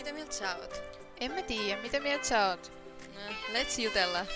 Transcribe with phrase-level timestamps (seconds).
[0.00, 0.82] mitä mieltä sä oot?
[1.20, 2.72] En mä tiedä, mitä mieltä sä oot?
[3.14, 3.20] No,
[3.58, 4.26] let's jutella.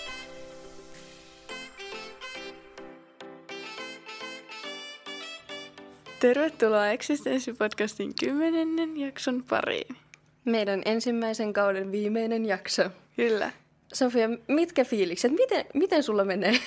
[6.21, 9.97] Tervetuloa Existenssi-podcastin kymmenennen jakson pariin.
[10.45, 12.83] Meidän ensimmäisen kauden viimeinen jakso.
[13.17, 13.51] Kyllä.
[13.93, 15.33] Sofia, mitkä fiilikset?
[15.33, 16.55] Miten, miten sulla menee?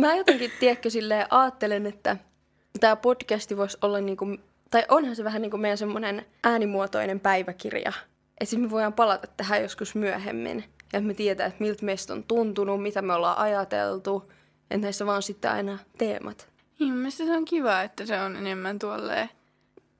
[0.00, 2.16] Mä jotenkin, tiedätkö, silleen ajattelen, että
[2.80, 4.26] tämä podcasti voisi olla niinku,
[4.70, 7.92] tai onhan se vähän niin kuin meidän semmoinen äänimuotoinen päiväkirja.
[8.40, 10.64] Että me voidaan palata tähän joskus myöhemmin.
[10.92, 14.32] Ja että me tietää, että miltä meistä on tuntunut, mitä me ollaan ajateltu.
[14.70, 16.48] Että näissä vaan sitten aina teemat.
[16.78, 19.30] Niin, mielestäni se on kiva, että se on enemmän tuolleen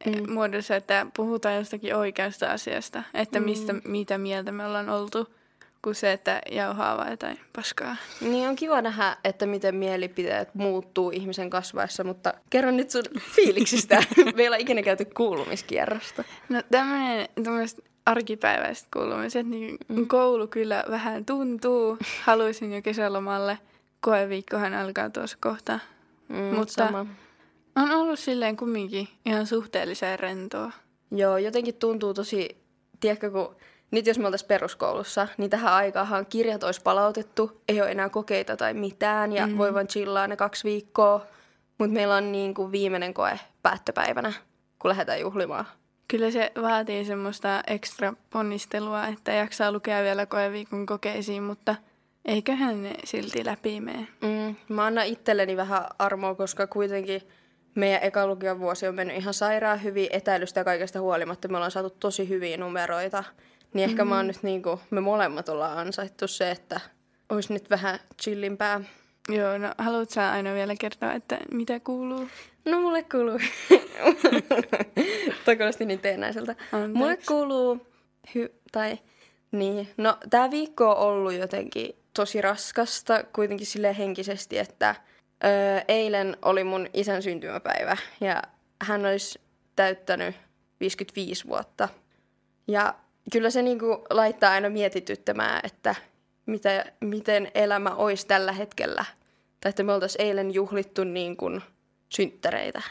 [0.07, 0.33] mm.
[0.33, 3.03] muodossa, että puhutaan jostakin oikeasta asiasta.
[3.15, 3.81] Että mistä, mm.
[3.85, 5.35] mitä mieltä me ollaan oltu,
[5.83, 7.97] kuin se, että jauhaa vai jotain paskaa.
[8.21, 13.03] Niin on kiva nähdä, että miten mielipiteet muuttuu ihmisen kasvaessa, mutta kerro nyt sun
[13.37, 14.03] fiiliksistä.
[14.37, 16.25] me ei ole ikinä käyty kuulumiskierrosta.
[16.49, 17.29] No tämmöinen
[18.07, 20.09] arkipäiväiset kuulumiset, niin mm.
[20.09, 21.99] koulu kyllä vähän tuntuu.
[22.25, 23.59] Haluaisin jo kesälomalle.
[24.01, 25.79] Koeviikkohan alkaa tuossa kohta.
[26.29, 27.07] Mm, Mutta sama.
[27.77, 30.73] on ollut silleen kumminkin ihan suhteellisen rentoa.
[31.11, 32.57] Joo, jotenkin tuntuu tosi,
[33.01, 33.57] tiedätkö, kun
[33.91, 38.57] nyt jos me oltaisiin peruskoulussa, niin tähän aikaahan kirjat olisi palautettu, ei ole enää kokeita
[38.57, 39.59] tai mitään, ja mm.
[39.59, 41.27] voi vaan chillaa ne kaksi viikkoa.
[41.79, 44.33] Mutta meillä on niin kuin viimeinen koe päättöpäivänä,
[44.79, 45.65] kun lähdetään juhlimaan.
[46.09, 51.75] Kyllä se vaatii semmoista ekstra ponnistelua, että jaksaa lukea vielä koeviikon kokeisiin, mutta
[52.25, 54.09] eiköhän ne silti läpi mene.
[54.23, 57.23] Mm, mä annan itselleni vähän armoa, koska kuitenkin
[57.75, 61.49] meidän eka lukion vuosi on mennyt ihan sairaan hyvin etäilystä ja kaikesta huolimatta.
[61.49, 63.25] Me ollaan saatu tosi hyviä numeroita.
[63.75, 64.09] Niin ehkä mm.
[64.09, 66.81] mä oon nyt niinku, me molemmat ollaan ansaittu se, että
[67.29, 68.81] olisi nyt vähän chillimpää.
[69.29, 72.29] Joo, no haluatko sä aina vielä kertoa, että mitä kuuluu?
[72.65, 73.39] No mulle kuuluu,
[75.45, 76.55] toi kuulosti niin teennäiseltä.
[76.73, 76.99] Anteeksi.
[76.99, 77.87] Mulle kuuluu,
[78.29, 78.99] hy- tai
[79.53, 84.95] niin, no tää viikko on ollut jotenkin tosi raskasta kuitenkin sille henkisesti, että
[85.45, 88.43] öö, eilen oli mun isän syntymäpäivä ja
[88.83, 89.41] hän olisi
[89.77, 90.35] täyttänyt
[90.81, 91.89] 55 vuotta.
[92.69, 92.95] Ja
[93.33, 95.95] kyllä se niinku laittaa aina mietityttämään, että
[96.47, 99.05] mitä, miten elämä olisi tällä hetkellä.
[99.61, 101.61] Tai että me oltaisiin eilen juhlittu niin kuin
[102.09, 102.83] synttäreitä.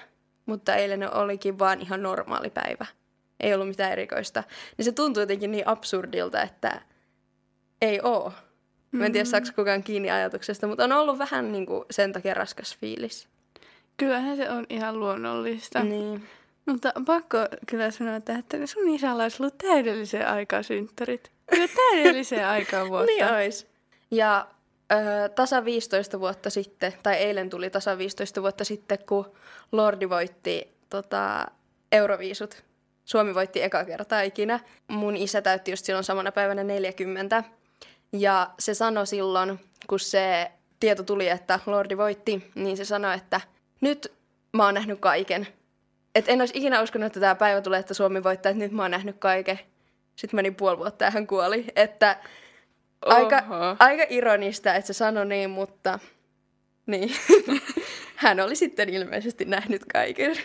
[0.45, 2.85] Mutta eilen olikin vaan ihan normaali päivä.
[3.39, 4.43] Ei ollut mitään erikoista.
[4.77, 6.81] Niin se tuntuu jotenkin niin absurdilta, että
[7.81, 8.33] ei oo.
[8.91, 9.29] Mä en tiedä, Mm.
[9.29, 13.27] saako kukaan kiinni ajatuksesta, mutta on ollut vähän niin kuin sen takia raskas fiilis.
[13.97, 15.83] Kyllähän se on ihan luonnollista.
[15.83, 16.27] Niin.
[16.69, 17.37] Mutta on pakko
[17.67, 21.31] kyllä sanoa, että, että sun isällä olisi ollut täydelliseen aikaan synttärit.
[21.51, 23.05] Kyllä täydelliseen aikaan vuotta.
[23.05, 23.67] Niin ois.
[24.11, 24.47] Ja
[24.91, 29.31] ö, tasa 15 vuotta sitten, tai eilen tuli tasa 15 vuotta sitten, kun
[29.71, 31.45] Lordi voitti tota,
[31.91, 32.63] Euroviisut.
[33.05, 34.59] Suomi voitti eka kertaa ikinä.
[34.87, 37.43] Mun isä täytti just silloin samana päivänä 40.
[38.13, 43.41] Ja se sanoi silloin, kun se tieto tuli, että Lordi voitti, niin se sanoi, että
[43.81, 44.13] nyt
[44.53, 45.47] mä oon nähnyt kaiken.
[46.15, 48.81] Et en olisi ikinä uskonut, että tämä päivä tulee, että Suomi voittaa, että nyt mä
[48.81, 49.59] oon nähnyt kaiken.
[50.15, 51.65] Sitten meni puoli vuotta ja hän kuoli.
[51.75, 52.17] Että
[53.05, 53.75] aika, Oho.
[53.79, 55.99] aika ironista, että se sanoi niin, mutta
[56.85, 57.11] niin.
[58.15, 60.35] hän oli sitten ilmeisesti nähnyt kaiken.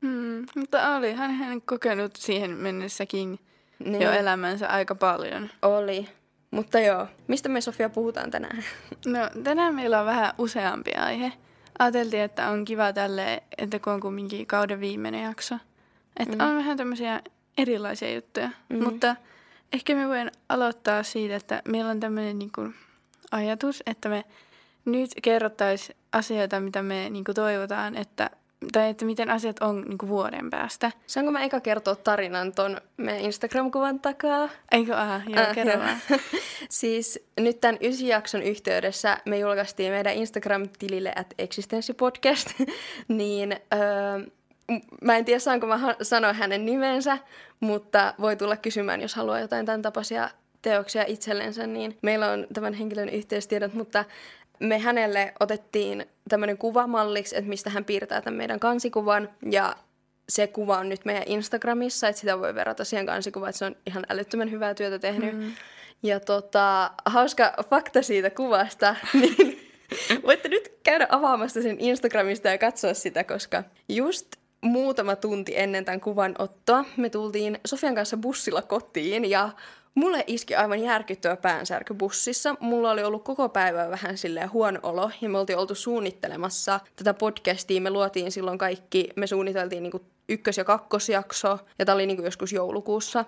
[0.00, 3.38] Mm, mutta olihan hän kokenut siihen mennessäkin
[3.78, 5.50] Niin, jo elämänsä aika paljon.
[5.62, 6.08] oli.
[6.50, 8.64] Mutta joo, mistä me Sofia puhutaan tänään?
[9.06, 11.32] No, tänään meillä on vähän useampi aihe.
[11.82, 15.54] Ajateltiin, että on kiva tälle, että kun on kumminkin kauden viimeinen jakso.
[16.16, 16.50] Että Mm.
[16.50, 17.20] on vähän tämmöisiä
[17.58, 18.50] erilaisia juttuja.
[18.68, 18.84] Mm.
[18.84, 19.16] Mutta
[19.72, 22.68] ehkä me voin aloittaa siitä, että meillä on tämmöinen niinku
[23.30, 24.24] ajatus, että me
[24.84, 28.30] nyt kerrottaisiin asioita, mitä me niinku toivotaan, että,
[28.72, 30.92] tai että miten asiat on niinku vuoden päästä.
[31.06, 34.48] Saanko mä eka kertoa tarinan ton meidän Instagram-kuvan takaa?
[34.72, 35.96] Eikö aha, joo, Äh, kerro vaan.
[36.68, 42.50] siis nyt tämän ysi jakson yhteydessä me julkaistiin meidän Instagram-tilille at existenssipodcast,
[43.08, 44.26] niin öö,
[45.02, 47.18] mä en tiedä saanko mä ha- sanoa hänen nimensä,
[47.60, 50.30] mutta voi tulla kysymään, jos haluaa jotain tämän tapaisia
[50.62, 54.04] teoksia itsellensä, niin meillä on tämän henkilön yhteystiedot, mutta
[54.62, 59.76] me hänelle otettiin tämmöinen kuvamalliksi, että mistä hän piirtää tämän meidän kansikuvan, ja
[60.28, 63.76] se kuva on nyt meidän Instagramissa, että sitä voi verrata siihen kansikuvaan, että se on
[63.86, 65.38] ihan älyttömän hyvää työtä tehnyt.
[65.38, 65.52] Mm.
[66.02, 69.70] Ja tota, hauska fakta siitä kuvasta, niin
[70.26, 74.26] voitte nyt käydä avaamassa sen Instagramista ja katsoa sitä, koska just
[74.60, 79.50] muutama tunti ennen tämän kuvan ottoa me tultiin Sofian kanssa bussilla kotiin ja
[79.94, 82.54] Mulle iski aivan järkyttävä päänsärky bussissa.
[82.60, 87.14] Mulla oli ollut koko päivä vähän silleen huono olo ja me oltiin oltu suunnittelemassa tätä
[87.14, 87.80] podcastia.
[87.80, 92.52] Me luotiin silloin kaikki, me suunniteltiin niinku ykkös- ja kakkosjakso ja tää oli niinku joskus
[92.52, 93.24] joulukuussa.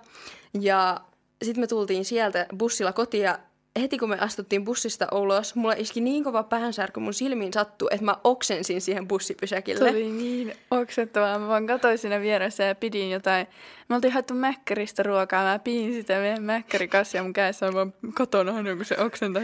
[0.61, 1.01] Ja
[1.43, 3.39] sitten me tultiin sieltä bussilla kotiin ja
[3.81, 8.05] heti kun me astuttiin bussista ulos, mulla iski niin kova päänsärky mun silmiin sattuu, että
[8.05, 9.89] mä oksensin siihen bussipysäkille.
[9.91, 11.39] Se oli niin oksettavaa.
[11.39, 13.47] Mä vaan katsoin siinä vieressä ja pidin jotain.
[13.89, 15.43] Me oltiin haettu mäkkäristä ruokaa.
[15.43, 17.65] Mä pidin sitä meidän mäkkärikassia mun kädessä.
[17.65, 19.43] Mä vaan kotona aina, kun se oksentaa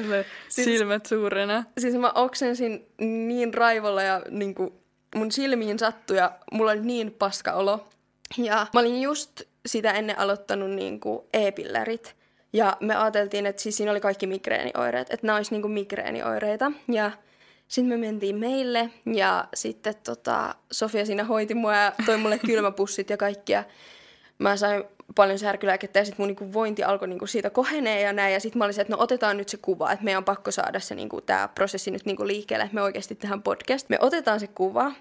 [0.50, 1.64] siis, silmät suurena.
[1.78, 4.74] Siis mä oksensin niin raivolla ja niin kuin
[5.16, 7.88] mun silmiin sattui ja mulla oli niin paska olo.
[8.38, 12.21] Ja mä olin just sitä ennen aloittanut niin kuin e-pillerit.
[12.54, 16.72] Ja me ajateltiin, että siis siinä oli kaikki migreenioireet, että nämä olisi niinku migreenioireita.
[16.88, 17.12] Ja
[17.68, 23.10] sitten me mentiin meille ja sitten tota, Sofia siinä hoiti mua ja toi mulle kylmäpussit
[23.10, 23.64] ja kaikkia.
[24.40, 24.84] Mä sain
[25.16, 28.34] paljon särkylääkettä ja sitten mun niinku vointi alkoi niinku siitä kohenee ja näin.
[28.34, 30.80] Ja sitten mä olisin, että no otetaan nyt se kuva, että meidän on pakko saada
[30.80, 33.90] se niinku, tämä prosessi nyt niinku liikkeelle, että me oikeasti tehdään podcast.
[33.90, 34.92] Me otetaan se kuva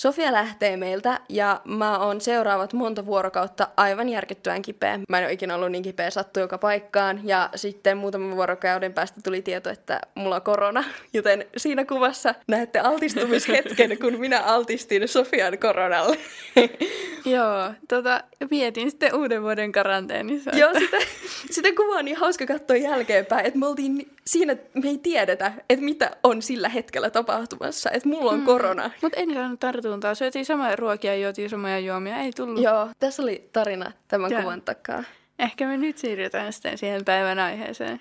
[0.00, 5.00] Sofia lähtee meiltä ja mä oon seuraavat monta vuorokautta aivan järkyttävän kipeä.
[5.08, 7.20] Mä en ole ikinä ollut niin kipeä, sattu joka paikkaan.
[7.24, 10.84] Ja sitten muutaman vuorokauden päästä tuli tieto, että mulla on korona.
[11.12, 16.18] Joten siinä kuvassa näette altistumishetken, kun minä altistin Sofian koronalle.
[17.24, 20.50] Joo, tota, vietin sitten uuden vuoden karanteenissa.
[20.56, 20.96] Joo, sitä,
[21.50, 25.84] sitä kuvaa on niin hauska katsoa jälkeenpäin, että me oltiin siinä, me ei tiedetä, että
[25.84, 28.46] mitä on sillä hetkellä tapahtumassa, että mulla on mm.
[28.46, 28.90] korona.
[29.02, 32.62] Mutta en saanut tartuntaa, syötiin samoja ruokia ja juotiin samoja juomia, ei tullut.
[32.62, 34.40] Joo, tässä oli tarina tämän ja.
[34.40, 35.04] kuvan takaa.
[35.38, 38.00] Ehkä me nyt siirrytään sitten siihen päivän aiheeseen.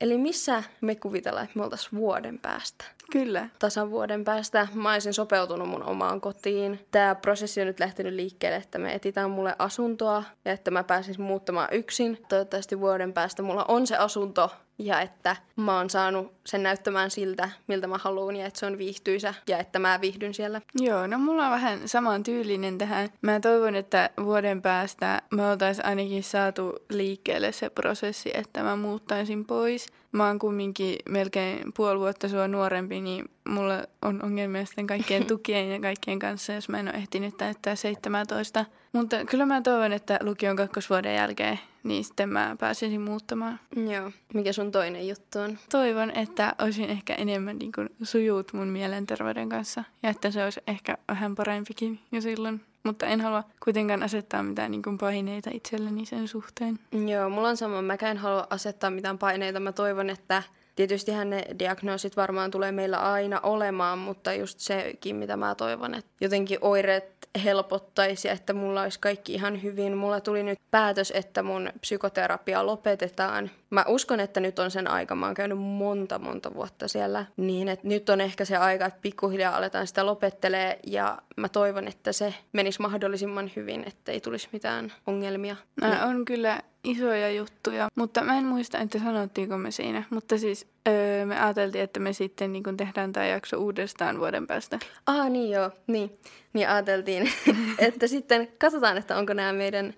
[0.00, 2.84] Eli missä me kuvitellaan, että me oltaisiin vuoden päästä?
[3.12, 3.48] Kyllä.
[3.58, 6.86] Tasan vuoden päästä mä olisin sopeutunut mun omaan kotiin.
[6.90, 11.22] Tämä prosessi on nyt lähtenyt liikkeelle, että me etitään mulle asuntoa ja että mä pääsisin
[11.22, 12.18] muuttamaan yksin.
[12.28, 17.50] Toivottavasti vuoden päästä mulla on se asunto ja että mä oon saanut sen näyttämään siltä,
[17.66, 20.60] miltä mä haluan ja että se on viihtyisä ja että mä viihdyn siellä.
[20.74, 23.08] Joo, no mulla on vähän saman tyylinen tähän.
[23.22, 29.44] Mä toivon, että vuoden päästä me oltais ainakin saatu liikkeelle se prosessi, että mä muuttaisin
[29.44, 29.86] pois.
[30.12, 35.70] Mä oon kumminkin melkein puoli vuotta sua nuorempi, niin mulla on ongelmia sitten kaikkien tukien
[35.72, 38.64] ja kaikkien kanssa, jos mä en ole ehtinyt täyttää 17.
[38.92, 43.60] Mutta kyllä mä toivon, että lukion kakkosvuoden jälkeen, niin sitten mä pääsisin muuttamaan.
[43.90, 44.10] Joo.
[44.34, 45.58] Mikä sun toinen juttu on?
[45.70, 50.60] Toivon, että olisin ehkä enemmän niin kuin, sujuut mun mielenterveyden kanssa ja että se olisi
[50.66, 52.60] ehkä vähän parempikin jo silloin.
[52.82, 56.78] Mutta en halua kuitenkaan asettaa mitään niin kuin, paineita itselleni sen suhteen.
[57.08, 57.82] Joo, mulla on sama.
[57.82, 59.60] Mä en halua asettaa mitään paineita.
[59.60, 60.42] Mä toivon, että
[60.76, 66.10] Tietystihän ne diagnoosit varmaan tulee meillä aina olemaan, mutta just sekin, mitä mä toivon, että
[66.20, 69.96] jotenkin oireet helpottaisi että mulla olisi kaikki ihan hyvin.
[69.96, 73.50] Mulla tuli nyt päätös, että mun psykoterapia lopetetaan.
[73.72, 75.14] Mä uskon, että nyt on sen aika.
[75.14, 77.26] Mä oon käynyt monta, monta vuotta siellä.
[77.36, 81.88] Niin, että nyt on ehkä se aika, että pikkuhiljaa aletaan sitä lopettelee ja mä toivon,
[81.88, 85.56] että se menisi mahdollisimman hyvin, ettei tulisi mitään ongelmia.
[85.80, 90.02] Mä on kyllä isoja juttuja, mutta mä en muista, että sanottiinko me siinä.
[90.10, 94.46] Mutta siis öö, me ajateltiin, että me sitten niin kun tehdään tämä jakso uudestaan vuoden
[94.46, 94.78] päästä.
[95.06, 96.18] Ah niin joo, niin.
[96.52, 97.30] Niin ajateltiin,
[97.78, 99.94] että sitten katsotaan, että onko nämä meidän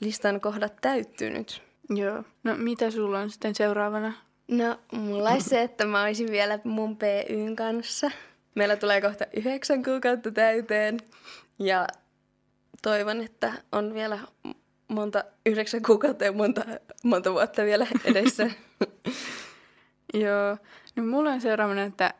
[0.00, 1.71] listan kohdat täyttynyt.
[1.94, 2.22] Joo.
[2.44, 4.12] No mitä sulla on sitten seuraavana?
[4.48, 8.10] No mulla olisi se, että mä olisin vielä mun PYn kanssa.
[8.54, 10.98] Meillä tulee kohta yhdeksän kuukautta täyteen
[11.58, 11.86] ja
[12.82, 14.18] toivon, että on vielä
[14.88, 16.64] monta, yhdeksän kuukautta ja monta,
[17.02, 18.50] monta vuotta vielä edessä.
[20.14, 20.56] Joo.
[20.96, 22.14] No mulla on seuraavana, että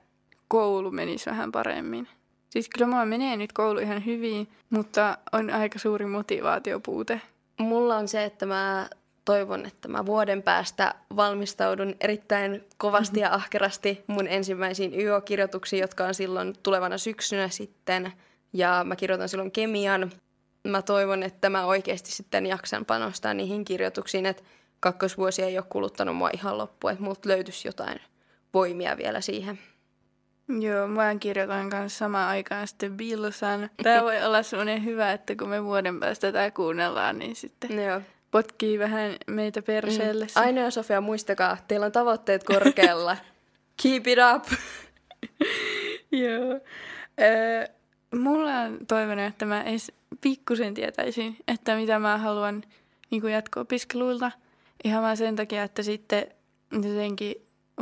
[0.49, 2.08] koulu menisi vähän paremmin.
[2.50, 7.20] Siis kyllä mulla menee nyt koulu ihan hyvin, mutta on aika suuri motivaatiopuute.
[7.58, 8.88] Mulla on se, että mä
[9.24, 16.14] toivon, että mä vuoden päästä valmistaudun erittäin kovasti ja ahkerasti mun ensimmäisiin YO-kirjoituksiin, jotka on
[16.14, 18.12] silloin tulevana syksynä sitten.
[18.52, 20.12] Ja mä kirjoitan silloin kemian.
[20.68, 24.42] Mä toivon, että mä oikeasti sitten jaksan panostaa niihin kirjoituksiin, että
[24.80, 28.00] kakkosvuosi ei ole kuluttanut mua ihan loppuun, että multa löytyisi jotain
[28.54, 29.58] voimia vielä siihen.
[30.60, 33.70] Joo, mä kirjoitan kanssa samaan aikaan sitten Bilsan.
[33.82, 38.00] Tämä voi olla semmoinen hyvä, että kun me vuoden päästä tätä kuunnellaan, niin sitten Joo.
[38.32, 40.24] Potkii vähän meitä perseelle.
[40.24, 40.30] Mm.
[40.42, 43.16] Aina ja Sofia, muistakaa, teillä on tavoitteet korkealla.
[43.82, 44.44] Keep it up!
[46.22, 46.60] Joo.
[47.20, 47.66] Öö,
[48.14, 52.62] mulla on toivonut, että mä edes pikkusen tietäisin, että mitä mä haluan
[53.10, 54.30] niin jatko-opiskeluilta.
[54.84, 56.26] Ihan vaan sen takia, että sitten
[56.72, 57.34] jotenkin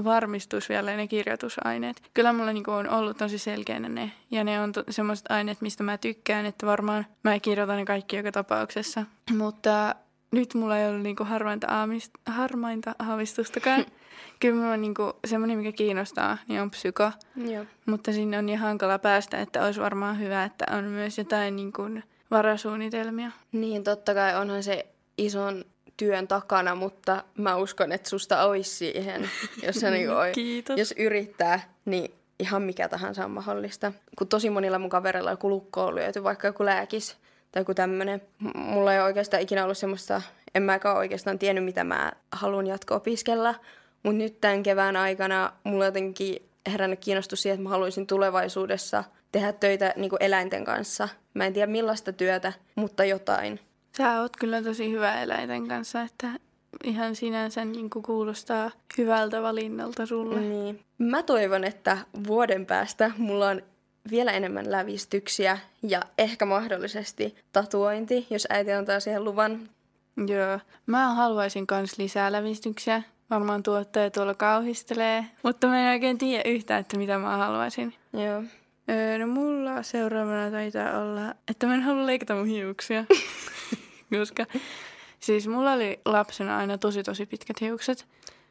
[0.05, 2.03] varmistus vielä ne kirjoitusaineet.
[2.15, 4.13] Kyllä mulla niinku on ollut tosi selkeänä ne.
[4.31, 8.17] Ja ne on to- semmoiset aineet, mistä mä tykkään, että varmaan mä kirjoitan ne kaikki
[8.17, 9.05] joka tapauksessa.
[9.37, 9.95] Mutta
[10.31, 13.87] nyt mulla ei ollut niinku harmainta, aamist, harmainta aavistustakaan.
[14.41, 17.13] Kyllä mulla on niinku, semmoinen, mikä kiinnostaa, niin on psyko.
[17.37, 17.65] Joo.
[17.87, 21.83] Mutta sinne on niin hankala päästä, että olisi varmaan hyvä, että on myös jotain niinku
[22.31, 23.31] varasuunnitelmia.
[23.53, 24.87] Niin, totta kai onhan se
[25.19, 25.65] ison
[25.97, 29.31] työn takana, mutta mä uskon, että susta olisi siihen,
[29.63, 30.79] jos, sä niinku oi, Kiitos.
[30.79, 33.93] jos yrittää, niin ihan mikä tahansa on mahdollista.
[34.19, 37.17] Kun tosi monilla mun kavereilla joku lukko on lyöty, vaikka joku lääkis
[37.53, 38.23] tai joku tämmönen.
[38.39, 40.23] M- Mulla ei oikeastaan ikinä ollut semmoista,
[40.55, 43.55] en mäkään oikeastaan tiennyt, mitä mä haluan jatko-opiskella.
[44.03, 49.53] Mutta nyt tämän kevään aikana mulla jotenkin herännyt kiinnostus siihen, että mä haluaisin tulevaisuudessa tehdä
[49.53, 51.09] töitä niin kuin eläinten kanssa.
[51.35, 53.61] Mä en tiedä millaista työtä, mutta jotain.
[53.97, 56.29] Sä oot kyllä tosi hyvä eläinten kanssa, että
[56.85, 60.41] ihan sinänsä niin kuulostaa hyvältä valinnalta sulle.
[60.41, 60.81] Niin.
[60.99, 63.63] Mä toivon, että vuoden päästä mulla on
[64.11, 69.69] vielä enemmän lävistyksiä ja ehkä mahdollisesti tatuointi, jos äiti antaa siihen luvan.
[70.17, 70.59] Joo.
[70.87, 73.03] Mä haluaisin kans lisää lävistyksiä.
[73.31, 77.95] Varmaan tuottaja tuolla kauhistelee, mutta mä en oikein tiedä yhtään, että mitä mä haluaisin.
[78.13, 78.43] Joo.
[78.91, 83.05] Öö, no mulla seuraavana taitaa olla, että mä en halua leikata mun hiuksia.
[84.19, 84.47] Koska
[85.21, 88.07] siis mulla oli lapsena aina tosi tosi pitkät hiukset.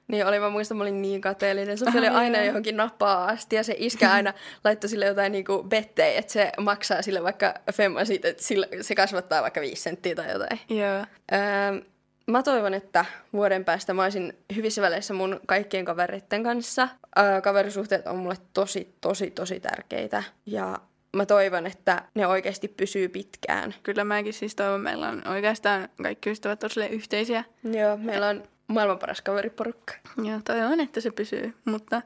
[0.10, 1.78] Niin oli, mä muistan, mä olin niin kateellinen.
[1.78, 2.46] Se oli Ai aina joo.
[2.46, 7.02] johonkin nappaa asti ja se iskä aina laittoi sille jotain niinku bettejä, että se maksaa
[7.02, 10.60] sille vaikka femma siitä, että sillä, se kasvattaa vaikka viisi senttiä tai jotain.
[10.70, 11.06] Joo.
[11.34, 11.82] Öö,
[12.28, 16.88] mä toivon, että vuoden päästä mä olisin hyvissä väleissä mun kaikkien kavereiden kanssa.
[17.20, 20.24] Öö, kaverisuhteet on mulle tosi, tosi, tosi tärkeitä.
[20.46, 20.80] Ja
[21.16, 23.76] mä toivon, että ne oikeasti pysyy pitkään.
[23.84, 27.44] Kyllä mäkin siis toivon, meillä on oikeastaan kaikki ystävät silleen yhteisiä.
[27.64, 29.94] Joo, meillä on maailman paras kaveriporukka.
[30.24, 31.54] Ja toivon, että se pysyy.
[31.66, 32.02] Mutta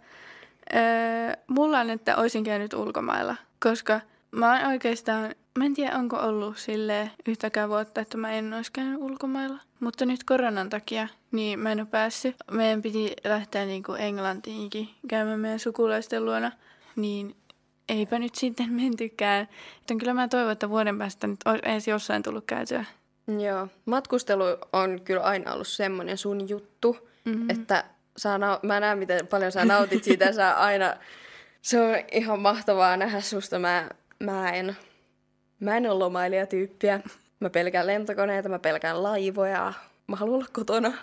[0.76, 0.82] öö,
[1.48, 4.02] mulla on, että olisin käynyt ulkomailla, koska
[4.32, 8.72] mä oon oikeastaan, mä en tiedä onko ollut sille yhtäkään vuotta, että mä en olisi
[8.72, 9.60] käynyt ulkomailla.
[9.80, 12.36] Mutta nyt koronan takia, niin mä en ole päässyt.
[12.52, 16.52] Meidän piti lähteä niinku Englantiinkin käymään meidän sukulaisten luona,
[16.96, 17.36] niin
[17.90, 19.48] eipä nyt sitten mentykään.
[19.82, 22.86] Joten kyllä mä toivon, että vuoden päästä nyt olisi jossain tullut käytyä.
[23.28, 27.50] Joo, matkustelu on kyllä aina ollut semmoinen sun juttu, mm-hmm.
[27.50, 27.84] että
[28.18, 30.96] saa nau- mä näen, miten paljon sä nautit siitä sä aina...
[31.62, 33.60] Se on ihan mahtavaa nähdä susta.
[33.60, 33.90] Mä,
[34.20, 34.78] mä en,
[35.60, 37.00] mä en ole lomailijatyyppiä.
[37.40, 39.74] Mä pelkään lentokoneita, mä pelkään laivoja.
[40.08, 40.94] Mä haluan olla kotona.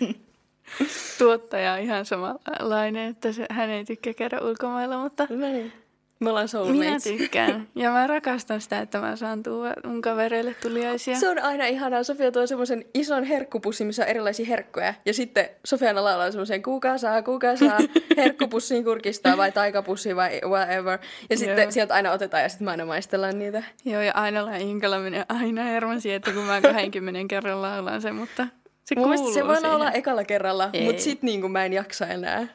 [1.18, 5.72] Tuottaja on ihan samanlainen, että se, hän ei tykkää käydä ulkomailla, mutta No niin.
[6.20, 7.04] Me ollaan minä soulmates.
[7.04, 7.68] tykkään.
[7.74, 11.20] Ja mä rakastan sitä, että mä saan tuoda mun kavereille tuliaisia.
[11.20, 12.02] Se on aina ihanaa.
[12.02, 14.94] Sofia tuo semmoisen ison herkkupussin, missä on erilaisia herkkuja.
[15.06, 17.78] Ja sitten Sofiana laulaa semmoisen kuka saa, kuka saa,
[18.16, 20.98] herkkupussiin kurkistaa vai taikapussiin vai whatever.
[21.30, 21.70] Ja sitten Joo.
[21.70, 23.62] sieltä aina otetaan ja sitten mä aina maistellaan niitä.
[23.84, 28.14] Joo, ja Ainola ja Inkala menee aina hermasi, että kun mä 20 kerran laulan sen,
[28.14, 28.46] mutta
[28.84, 30.84] se Mun kuuluu se voi olla ekalla kerralla, Ei.
[30.84, 32.46] mutta sitten niin mä en jaksa enää.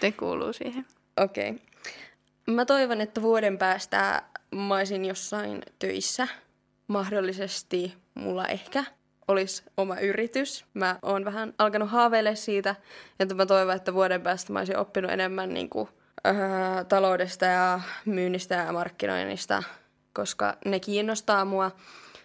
[0.00, 0.86] Se kuuluu siihen.
[1.16, 1.50] Okei.
[1.50, 1.73] Okay.
[2.46, 4.22] Mä toivon, että vuoden päästä
[4.54, 6.28] mä olisin jossain töissä.
[6.86, 8.84] Mahdollisesti mulla ehkä
[9.28, 10.64] olisi oma yritys.
[10.74, 12.76] Mä oon vähän alkanut haaveilla siitä,
[13.20, 15.88] että mä toivon, että vuoden päästä mä olisin oppinut enemmän niin kuin,
[16.26, 16.34] öö,
[16.88, 19.62] taloudesta ja myynnistä ja markkinoinnista,
[20.12, 21.70] koska ne kiinnostaa mua.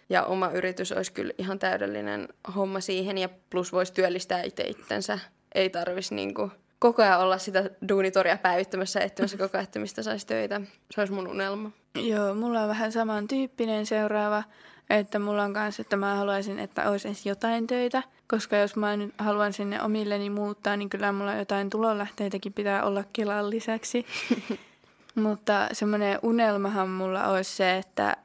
[0.09, 5.19] Ja oma yritys olisi kyllä ihan täydellinen homma siihen ja plus voisi työllistää itse itsensä.
[5.55, 10.27] Ei tarvitsisi niinku koko ajan olla sitä duunitoria päivittämässä etsimässä koko ajan, että mistä saisi
[10.27, 10.61] töitä.
[10.91, 11.71] Se olisi mun unelma.
[11.95, 14.43] Joo, mulla on vähän samantyyppinen seuraava,
[14.89, 18.97] että mulla on kanssa, että mä haluaisin, että olisi edes jotain töitä, koska jos mä
[18.97, 24.05] nyt haluan sinne omilleni muuttaa, niin kyllä mulla jotain tulonlähteitäkin pitää olla Kelan lisäksi.
[25.15, 28.17] Mutta semmoinen unelmahan mulla olisi se, että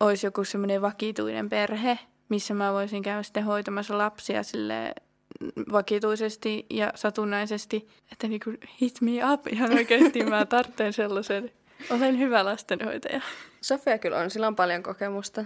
[0.00, 4.94] olisi joku semmoinen vakituinen perhe, missä mä voisin käydä sitten hoitamassa lapsia sille
[5.72, 11.50] vakituisesti ja satunnaisesti, että niinku hit me up, ihan oikeasti mä tarvitsen sellaisen.
[11.90, 13.20] Olen hyvä lastenhoitaja.
[13.60, 15.44] Sofia kyllä on, sillä on paljon kokemusta.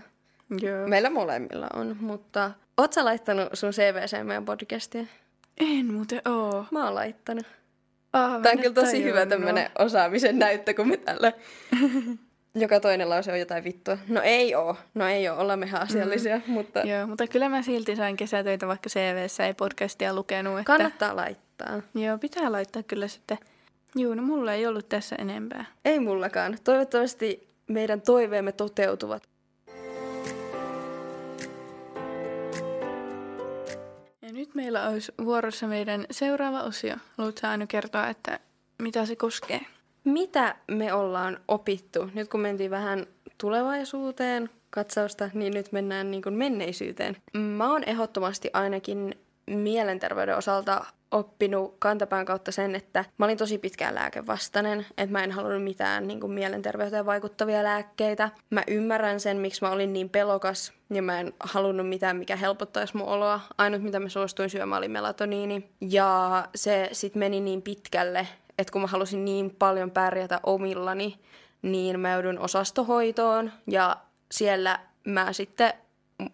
[0.60, 0.88] Joo.
[0.88, 5.08] Meillä molemmilla on, mutta oot sä laittanut sun CVC meidän podcastiin?
[5.56, 6.66] En muuten oo.
[6.70, 7.46] Mä oon laittanut.
[8.12, 11.32] Aa, Tämä on kyllä tosi hyvä tämmönen osaamisen näyttö, kun me tällä
[12.56, 13.98] joka toinen lause on jotain vittua.
[14.08, 16.52] No ei oo, no ei oo, ollaan mehän asiallisia, mm.
[16.52, 20.58] mutta Joo, mutta kyllä mä silti sain kesätöitä, vaikka CVssä ei podcastia lukenut.
[20.58, 20.64] Että...
[20.64, 21.82] kannattaa laittaa.
[21.94, 23.38] Joo, pitää laittaa kyllä sitten.
[23.94, 25.64] Joo, no mulla ei ollut tässä enempää.
[25.84, 26.58] Ei mullakaan.
[26.64, 29.22] Toivottavasti meidän toiveemme toteutuvat.
[34.22, 36.96] Ja nyt meillä olisi vuorossa meidän seuraava osio.
[37.18, 38.40] Haluatko aina kertoa, että
[38.78, 39.60] mitä se koskee?
[40.06, 43.06] Mitä me ollaan opittu, nyt kun mentiin vähän
[43.38, 47.16] tulevaisuuteen katsausta, niin nyt mennään niin kuin menneisyyteen.
[47.36, 49.14] Mä oon ehdottomasti ainakin
[49.46, 55.32] mielenterveyden osalta oppinut kantapään kautta sen, että mä olin tosi pitkään lääkevastainen, että mä en
[55.32, 58.30] halunnut mitään niin kuin mielenterveyteen vaikuttavia lääkkeitä.
[58.50, 62.96] Mä ymmärrän sen, miksi mä olin niin pelokas ja mä en halunnut mitään, mikä helpottaisi
[62.96, 63.40] mun oloa.
[63.58, 65.68] Ainut, mitä mä suostuin syömään, oli melatoniini.
[65.80, 68.26] Ja se sitten meni niin pitkälle,
[68.58, 71.18] että kun mä halusin niin paljon pärjätä omillani,
[71.62, 73.96] niin mä joudun osastohoitoon ja
[74.32, 75.72] siellä mä sitten,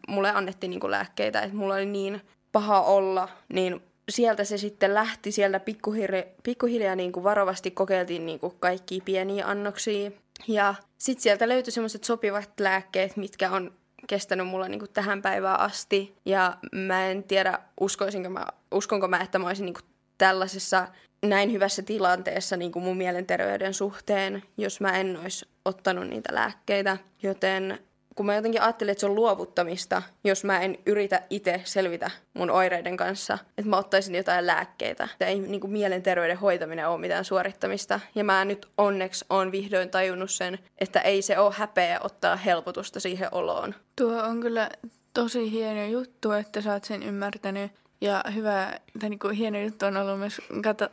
[0.08, 2.20] mulle annettiin niinku lääkkeitä, että mulla oli niin
[2.52, 8.38] paha olla, niin sieltä se sitten lähti, sieltä pikkuhiljaa, pikkuhiljaa niin kuin varovasti kokeiltiin niin
[8.38, 10.10] kuin kaikkia pieniä annoksia.
[10.48, 13.72] Ja sitten sieltä löytyi semmoiset sopivat lääkkeet, mitkä on
[14.06, 16.14] kestänyt mulla niin kuin tähän päivään asti.
[16.24, 19.84] Ja mä en tiedä, uskoisinko mä, uskonko mä, että mä olisin niin kuin
[20.18, 20.88] tällaisessa
[21.22, 26.96] näin hyvässä tilanteessa niin kuin mun mielenterveyden suhteen, jos mä en olisi ottanut niitä lääkkeitä.
[27.22, 27.78] Joten
[28.14, 32.50] kun mä jotenkin ajattelin, että se on luovuttamista, jos mä en yritä itse selvitä mun
[32.50, 35.08] oireiden kanssa, että mä ottaisin jotain lääkkeitä.
[35.12, 38.00] Että ei niin kuin mielenterveyden hoitaminen ole mitään suorittamista.
[38.14, 43.00] Ja mä nyt onneksi on vihdoin tajunnut sen, että ei se ole häpeä ottaa helpotusta
[43.00, 43.74] siihen oloon.
[43.96, 44.70] Tuo on kyllä
[45.14, 47.72] tosi hieno juttu, että sä oot sen ymmärtänyt.
[48.02, 50.40] Ja hyvä, tai niin kuin hieno juttu on ollut myös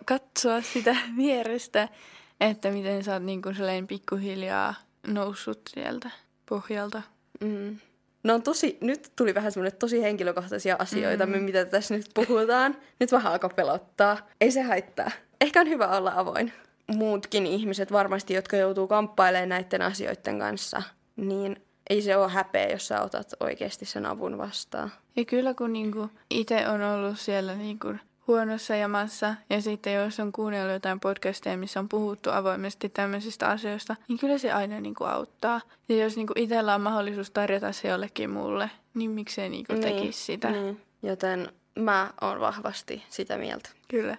[0.05, 1.89] katsoa sitä vierestä,
[2.39, 3.55] että miten sä oot niin kuin
[3.87, 4.75] pikkuhiljaa
[5.07, 6.09] noussut sieltä
[6.49, 7.01] pohjalta.
[7.41, 7.77] Mm.
[8.23, 11.43] No on tosi, nyt tuli vähän semmoinen tosi henkilökohtaisia asioita, mm.
[11.43, 12.77] mitä tässä nyt puhutaan.
[12.99, 14.17] Nyt vähän alkaa pelottaa.
[14.41, 15.11] Ei se haittaa.
[15.41, 16.53] Ehkä on hyvä olla avoin.
[16.87, 20.81] Muutkin ihmiset varmasti, jotka joutuu kamppailemaan näiden asioiden kanssa,
[21.15, 24.91] niin ei se ole häpeä, jos sä otat oikeasti sen avun vastaan.
[25.15, 27.93] Ja kyllä kun niinku itse on ollut siellä niinku
[28.27, 33.95] huonossa jamassa ja sitten jos on kuunnellut jotain podcasteja, missä on puhuttu avoimesti tämmöisistä asioista,
[34.07, 35.61] niin kyllä se aina niin kuin auttaa.
[35.89, 39.79] Ja jos niin kuin itsellä on mahdollisuus tarjota se jollekin muulle, niin miksei niin kuin
[39.79, 40.51] niin, tekisi sitä.
[40.51, 40.81] Niin.
[41.03, 43.69] Joten mä oon vahvasti sitä mieltä.
[43.87, 44.17] Kyllä.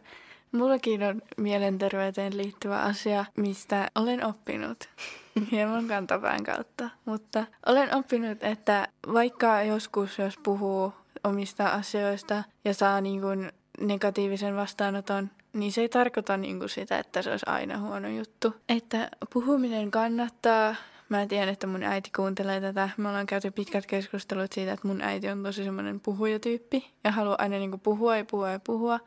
[0.53, 4.89] Mullakin on mielenterveyteen liittyvä asia, mistä olen oppinut
[5.53, 6.91] hieman kantapään kautta.
[7.05, 10.93] Mutta olen oppinut, että vaikka joskus, jos puhuu
[11.25, 16.99] omista asioista ja saa niin kuin negatiivisen vastaanoton, niin se ei tarkoita niin kuin sitä,
[16.99, 18.55] että se olisi aina huono juttu.
[18.69, 20.75] Että puhuminen kannattaa.
[21.09, 22.89] Mä tiedän, että mun äiti kuuntelee tätä.
[22.97, 27.37] Me ollaan käyty pitkät keskustelut siitä, että mun äiti on tosi semmoinen puhujatyyppi ja haluaa
[27.39, 29.01] aina niin kuin puhua ja puhua ja puhua.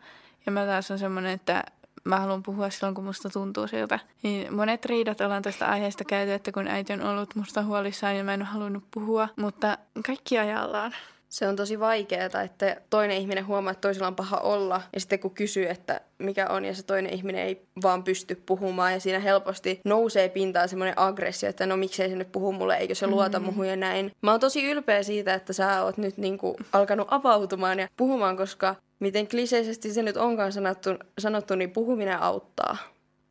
[0.46, 1.64] Ja mä taas on semmoinen, että
[2.04, 4.00] mä haluan puhua silloin, kun musta tuntuu siltä.
[4.24, 8.24] Niin monet riidat ollaan tästä aiheesta käyty, että kun äiti on ollut musta huolissaan ja
[8.24, 10.94] mä en ole halunnut puhua, mutta kaikki ajallaan
[11.34, 14.82] se on tosi vaikeaa, että toinen ihminen huomaa, että toisella on paha olla.
[14.94, 18.94] Ja sitten kun kysyy, että mikä on, ja se toinen ihminen ei vaan pysty puhumaan.
[18.94, 22.96] Ja siinä helposti nousee pintaan semmoinen aggressio, että no miksei se nyt puhu mulle, eikö
[22.96, 23.54] se luota mm-hmm.
[23.54, 24.12] muhun ja näin.
[24.22, 28.76] Mä oon tosi ylpeä siitä, että sä oot nyt niinku alkanut avautumaan ja puhumaan, koska
[29.04, 30.90] miten kliseisesti se nyt onkaan sanottu,
[31.20, 32.78] sanottu niin puhuminen auttaa.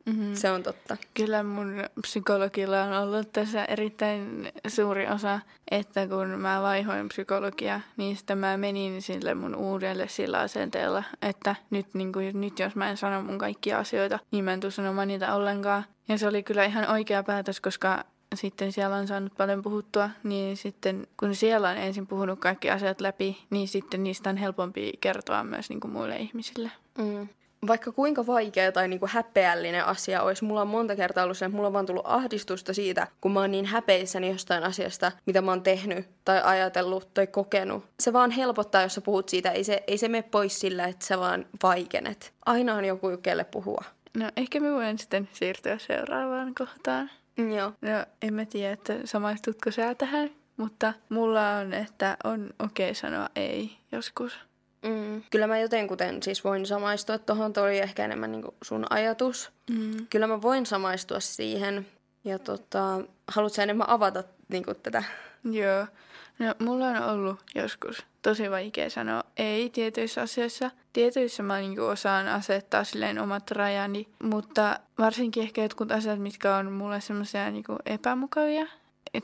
[0.05, 0.35] Mm-hmm.
[0.35, 0.97] Se on totta.
[1.13, 5.39] Kyllä mun psykologilla on ollut tässä erittäin suuri osa,
[5.71, 11.55] että kun mä vaihoin psykologia, niin sitten mä menin sille mun uudelle sillä asenteella, että
[11.69, 14.71] nyt, niin kuin, nyt jos mä en sano mun kaikkia asioita, niin mä en tule
[14.71, 15.85] sanomaan niitä ollenkaan.
[16.07, 18.03] Ja se oli kyllä ihan oikea päätös, koska
[18.37, 23.01] sitten siellä on saanut paljon puhuttua, niin sitten kun siellä on ensin puhunut kaikki asiat
[23.01, 26.71] läpi, niin sitten niistä on helpompi kertoa myös niin kuin muille ihmisille.
[26.97, 27.27] Mm
[27.67, 31.55] vaikka kuinka vaikea tai niinku häpeällinen asia olisi, mulla on monta kertaa ollut se, että
[31.55, 35.51] mulla on vaan tullut ahdistusta siitä, kun mä oon niin häpeissäni jostain asiasta, mitä mä
[35.51, 37.85] oon tehnyt tai ajatellut tai kokenut.
[37.99, 39.51] Se vaan helpottaa, jos sä puhut siitä.
[39.51, 42.33] Ei se, ei se mene pois sillä, että sä vaan vaikenet.
[42.45, 43.83] Aina on joku, kelle puhua.
[44.17, 47.09] No ehkä me voin sitten siirtyä seuraavaan kohtaan.
[47.37, 47.73] Joo.
[47.81, 52.95] No en mä tiedä, että samaistutko sä tähän, mutta mulla on, että on okei okay
[52.95, 54.39] sanoa ei joskus.
[54.85, 55.23] Mm.
[55.31, 59.51] Kyllä mä jotenkuten siis voin samaistua tuohon, toi ehkä enemmän niinku sun ajatus.
[59.69, 60.07] Mm.
[60.09, 61.87] Kyllä mä voin samaistua siihen.
[62.23, 65.03] Ja tota, haluatko enemmän avata niinku tätä?
[65.43, 65.87] Joo.
[66.39, 70.71] No, mulla on ollut joskus tosi vaikea sanoa ei tietyissä asioissa.
[70.93, 76.71] Tietyissä mä niinku osaan asettaa silleen omat rajani, mutta varsinkin ehkä jotkut asiat, mitkä on
[76.71, 78.67] mulle semmoisia niinku epämukavia,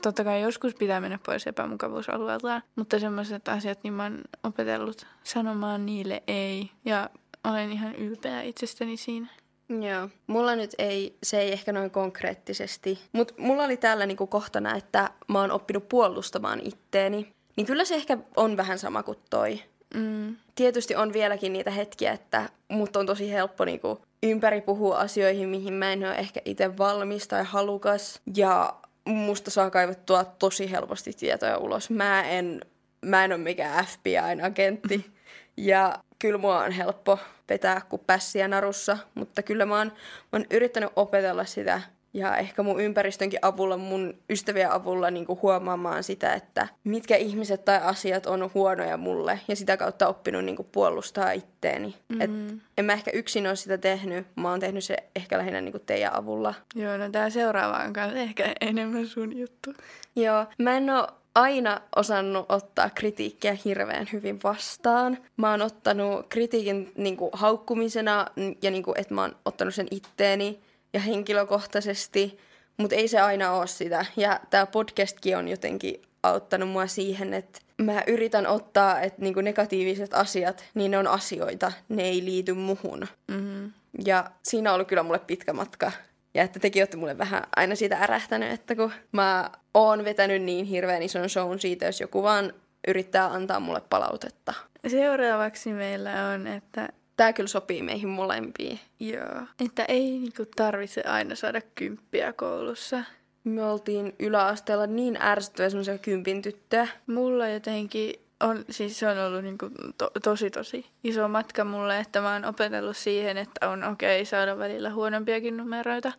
[0.02, 5.86] totta kai joskus pitää mennä pois epämukavuusalueeltaan, mutta semmoiset asiat, niin mä oon opetellut sanomaan
[5.86, 6.70] niille ei.
[6.84, 7.10] Ja
[7.44, 9.26] olen ihan ylpeä itsestäni siinä.
[9.68, 10.08] Joo.
[10.26, 15.10] Mulla nyt ei, se ei ehkä noin konkreettisesti, mutta mulla oli täällä niinku kohtana, että
[15.28, 17.32] mä oon oppinut puolustamaan itteeni.
[17.56, 19.62] Niin kyllä se ehkä on vähän sama kuin toi.
[19.94, 20.36] Mm.
[20.54, 25.74] Tietysti on vieläkin niitä hetkiä, että mut on tosi helppo niinku ympäri puhua asioihin, mihin
[25.74, 28.20] mä en ole ehkä itse valmis tai halukas.
[28.36, 28.74] Ja
[29.04, 31.90] musta saa kaivettua tosi helposti tietoja ulos.
[31.90, 32.60] Mä en,
[33.04, 35.06] mä en ole mikään FBI-agentti.
[35.56, 39.92] Ja kyllä mua on helppo vetää kuin pässiä narussa, mutta kyllä mä oon, mä
[40.32, 41.80] oon yrittänyt opetella sitä
[42.12, 47.80] ja ehkä mun ympäristönkin avulla, mun ystävien avulla niin huomaamaan sitä, että mitkä ihmiset tai
[47.82, 51.94] asiat on huonoja mulle ja sitä kautta oppinut niin puolustaa itteeni.
[52.08, 52.20] Mm-hmm.
[52.20, 55.80] Et en mä ehkä yksin ole sitä tehnyt, mä oon tehnyt se ehkä lähinnä niin
[55.86, 56.54] teidän avulla.
[56.74, 59.74] Joo, no tää seuraava on kanssa ehkä enemmän sun juttu.
[60.16, 65.18] Joo, mä en oo aina osannut ottaa kritiikkiä hirveän hyvin vastaan.
[65.36, 68.26] Mä oon ottanut kritiikin niin kuin, haukkumisena
[68.62, 70.60] ja niin kuin, että mä oon ottanut sen itteeni
[70.92, 72.38] ja henkilökohtaisesti,
[72.76, 74.06] mutta ei se aina ole sitä.
[74.16, 80.14] Ja tämä podcastkin on jotenkin auttanut mua siihen, että mä yritän ottaa, että niinku negatiiviset
[80.14, 83.06] asiat, niin ne on asioita, ne ei liity muhun.
[83.28, 83.72] Mm-hmm.
[84.04, 85.92] Ja siinä on ollut kyllä mulle pitkä matka.
[86.34, 90.64] Ja että tekin olette mulle vähän aina siitä ärähtänyt, että kun mä oon vetänyt niin
[90.64, 92.52] hirveän ison shown siitä, jos joku vaan
[92.88, 94.54] yrittää antaa mulle palautetta.
[94.88, 96.88] Seuraavaksi meillä on, että
[97.20, 98.80] Tämä kyllä sopii meihin molempiin.
[99.00, 99.42] Joo.
[99.64, 103.04] Että ei niinku tarvitse aina saada kymppiä koulussa.
[103.44, 106.88] Me oltiin yläasteella niin ärsyttäviä semmoisia kympin tyttöjä.
[107.06, 112.20] Mulla jotenkin on, siis se on ollut niinku to, tosi tosi iso matka mulle, että
[112.20, 116.12] mä oon opetellut siihen, että on okei okay saada välillä huonompiakin numeroita,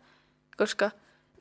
[0.57, 0.91] koska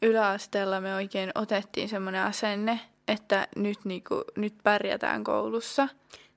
[0.03, 5.89] yläasteella me oikein otettiin semmoinen asenne, että nyt, niinku, nyt pärjätään koulussa.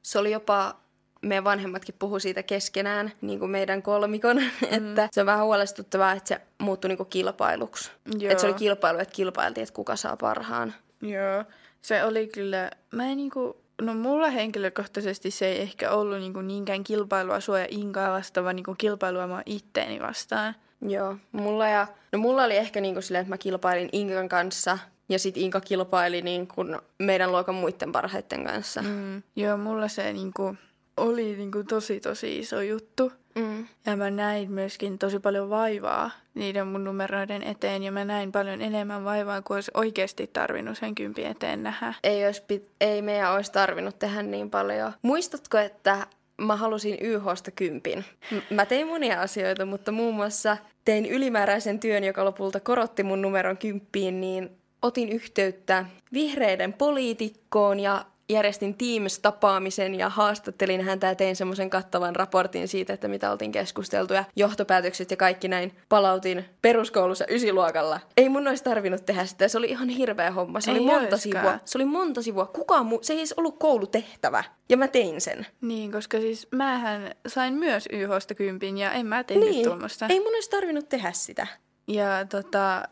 [0.01, 0.82] Se oli jopa
[1.23, 4.67] meidän vanhemmatkin puhu siitä keskenään, niin kuin meidän kolmikon, mm.
[4.91, 7.91] että se on vähän huolestuttavaa, että se muuttui niin kuin kilpailuksi.
[8.19, 8.31] Joo.
[8.31, 10.73] Että se oli kilpailu, että kilpailtiin, että kuka saa parhaan.
[11.01, 11.43] Joo,
[11.81, 16.83] se oli kyllä, mä en niinku, no mulla henkilökohtaisesti se ei ehkä ollut niinku niinkään
[16.83, 20.55] kilpailua sua ja Inkaa vastaan, vaan niinku kilpailua mä itteeni vastaan.
[20.81, 24.77] Joo, mulla, ja, no mulla oli ehkä niinku silleen, että mä kilpailin Inkan kanssa
[25.09, 28.81] ja sitten Inka kilpaili niin kuin meidän luokan muiden parhaiten kanssa.
[28.81, 30.55] Mm, joo, mulla se niinku,
[30.97, 33.11] oli niin kuin tosi tosi iso juttu.
[33.35, 33.67] Mm.
[33.85, 38.61] Ja mä näin myöskin tosi paljon vaivaa niiden mun numeroiden eteen ja mä näin paljon
[38.61, 41.93] enemmän vaivaa kuin olisi oikeasti tarvinnut sen kympi eteen nähdä.
[42.03, 44.93] Ei, olisi pit- ei meidän olisi tarvinnut tehdä niin paljon.
[45.01, 46.07] Muistatko, että
[46.41, 48.05] mä halusin YHsta kympin?
[48.31, 53.21] M- mä tein monia asioita, mutta muun muassa tein ylimääräisen työn, joka lopulta korotti mun
[53.21, 54.49] numeron kymppiin, niin
[54.81, 62.67] otin yhteyttä vihreiden poliitikkoon ja järjestin Teams-tapaamisen ja haastattelin häntä ja tein semmoisen kattavan raportin
[62.67, 67.99] siitä, että mitä oltiin keskusteltu ja johtopäätökset ja kaikki näin palautin peruskoulussa ysiluokalla.
[68.17, 70.61] Ei mun olisi tarvinnut tehdä sitä, se oli ihan hirveä homma.
[70.61, 71.59] Se ei oli monta sivua.
[71.65, 72.45] Se oli monta sivua.
[72.45, 74.43] Kukaan mu- se ei edes ollut koulutehtävä.
[74.69, 75.47] Ja mä tein sen.
[75.61, 79.65] Niin, koska siis mähän sain myös YHsta kympin ja en mä tehnyt niin.
[79.65, 80.05] tuommoista.
[80.09, 81.47] Ei mun olisi tarvinnut tehdä sitä.
[81.87, 82.83] Ja tota,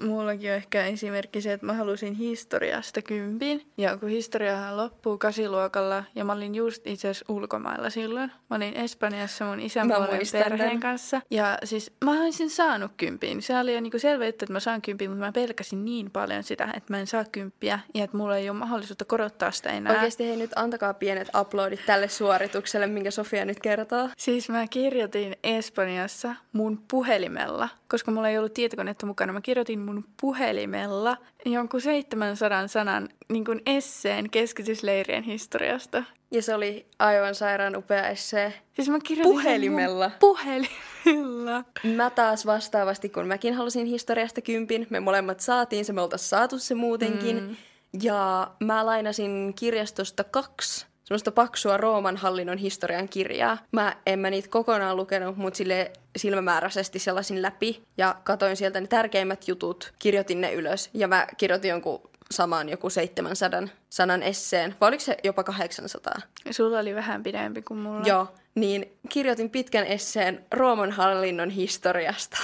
[0.00, 3.66] mullakin on ehkä esimerkki se, että mä halusin historiasta kympin.
[3.78, 8.32] Ja kun historiahan loppuu kasiluokalla, ja mä olin just itse asiassa ulkomailla silloin.
[8.50, 10.80] Mä olin Espanjassa mun isän puolen perheen tämän.
[10.80, 11.20] kanssa.
[11.30, 13.42] Ja siis mä olisin saanut kympin.
[13.42, 16.42] Se oli jo niinku selvä juttu, että mä saan kympin, mutta mä pelkäsin niin paljon
[16.42, 17.80] sitä, että mä en saa kymppiä.
[17.94, 19.92] Ja että mulla ei ole mahdollisuutta korottaa sitä enää.
[19.92, 24.08] Oikeasti hei nyt antakaa pienet uploadit tälle suoritukselle, minkä Sofia nyt kertoo.
[24.18, 29.32] Siis mä kirjoitin Espanjassa mun puhelimella, koska mulla ei ollut tietokonetta mukana.
[29.32, 36.04] Mä kirjoitin mun puhelimella jonkun 700 sanan niin kuin esseen keskitysleirien historiasta.
[36.30, 38.54] Ja se oli aivan sairaan upea essee.
[38.72, 40.10] Siis mä puhelimella.
[40.20, 41.64] Puhelimella.
[41.96, 46.58] Mä taas vastaavasti, kun mäkin halusin historiasta kympin, me molemmat saatiin se, me oltaisiin saatu
[46.58, 47.42] se muutenkin.
[47.42, 47.56] Mm.
[48.02, 53.58] Ja mä lainasin kirjastosta kaksi semmoista paksua Rooman hallinnon historian kirjaa.
[53.72, 58.86] Mä en mä niitä kokonaan lukenut, mutta sille silmämääräisesti sellaisin läpi ja katoin sieltä ne
[58.86, 64.88] tärkeimmät jutut, kirjoitin ne ylös ja mä kirjoitin jonkun samaan joku 700 sanan esseen, vai
[64.88, 66.14] oliko se jopa 800?
[66.50, 68.06] Sulla oli vähän pidempi kuin mulla.
[68.06, 72.36] Joo, niin kirjoitin pitkän esseen Rooman hallinnon historiasta.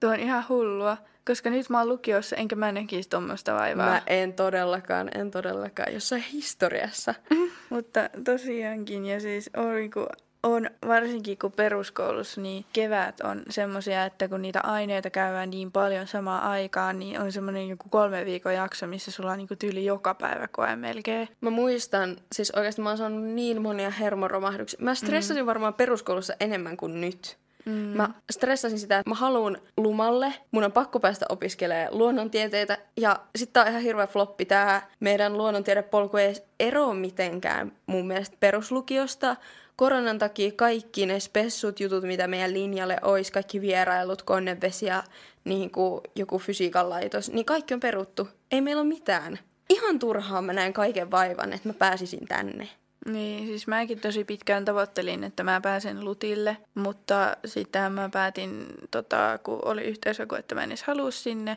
[0.00, 0.96] Tuo on ihan hullua.
[1.26, 3.86] Koska nyt mä oon lukiossa, enkä mä näkisi tuommoista vaivaa.
[3.86, 7.14] Mä en todellakaan, en todellakaan, jossain historiassa.
[7.70, 10.06] Mutta tosiaankin, ja siis on, kun
[10.42, 16.06] on varsinkin kun peruskoulussa, niin kevät on semmoisia, että kun niitä aineita käydään niin paljon
[16.06, 20.14] samaan aikaan, niin on semmoinen joku kolme viikon jakso, missä sulla on niin tyyli joka
[20.14, 21.28] päivä koe melkein.
[21.40, 24.78] Mä muistan, siis oikeasti mä oon saanut niin monia hermoromahduksia.
[24.82, 25.46] Mä stressasin mm.
[25.46, 27.38] varmaan peruskoulussa enemmän kuin nyt.
[27.66, 27.72] Mm.
[27.72, 32.78] Mä stressasin sitä, että mä haluan lumalle, mun on pakko päästä opiskelemaan luonnontieteitä.
[32.96, 39.36] Ja sitten on ihan hirveä floppi tää meidän luonnontiedepolku ei ero mitenkään mun mielestä peruslukiosta.
[39.76, 45.02] Koronan takia kaikki ne spessut jutut, mitä meidän linjalle olisi, kaikki vierailut, konnevesi ja
[45.44, 48.28] niin kuin joku fysiikan laitos, niin kaikki on peruttu.
[48.50, 49.38] Ei meillä ole mitään.
[49.70, 52.68] Ihan turhaan mä näen kaiken vaivan, että mä pääsisin tänne.
[53.06, 59.38] Niin, siis mäkin tosi pitkään tavoittelin, että mä pääsen Lutille, mutta sitten mä päätin, tota,
[59.42, 61.56] kun oli yhteisöku, että mä en edes halua sinne.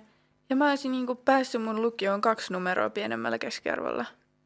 [0.49, 4.05] Ja mä olisin niin päässyt mun lukioon kaksi numeroa pienemmällä keskiarvolla.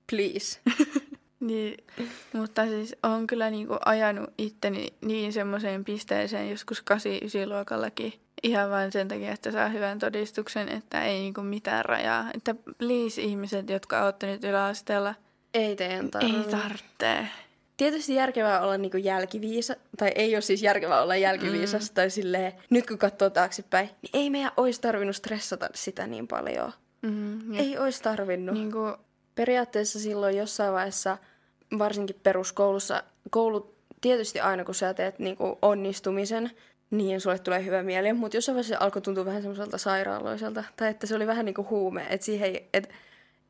[0.10, 0.60] Please.
[1.39, 1.78] niin,
[2.34, 6.84] mutta siis on kyllä niin kuin ajanut itteni niin semmoiseen pisteeseen joskus
[7.46, 8.13] 8-9 luokallakin.
[8.44, 12.26] Ihan vain sen takia, että saa hyvän todistuksen, että ei niin kuin mitään rajaa.
[12.34, 15.16] Että please ihmiset, jotka olette nyt yläasteella,
[15.54, 16.38] ei teidän tarvitse.
[16.38, 17.28] Ei tarvitse.
[17.78, 21.94] Tietysti järkevää olla niinku jälkiviisa, tai ei ole siis järkevää olla jälkiviisas, mm.
[21.94, 26.72] tai silleen, nyt kun katsoo taaksepäin, niin ei meidän olisi tarvinnut stressata sitä niin paljon.
[27.02, 28.56] Mm, ei olisi tarvinnut.
[28.56, 28.94] Niin kuin...
[29.36, 31.18] Periaatteessa silloin jossain vaiheessa,
[31.80, 36.52] varsinkin peruskoulussa, koulu tietysti aina kun sä teet niinku onnistumisen,
[36.92, 41.08] niin sulle tulee hyvä mieli, mutta jossain vaiheessa alkoi tuntua vähän semmoiselta sairaaloiselta, tai että
[41.08, 42.94] se oli vähän niin kuin huume, että siihen että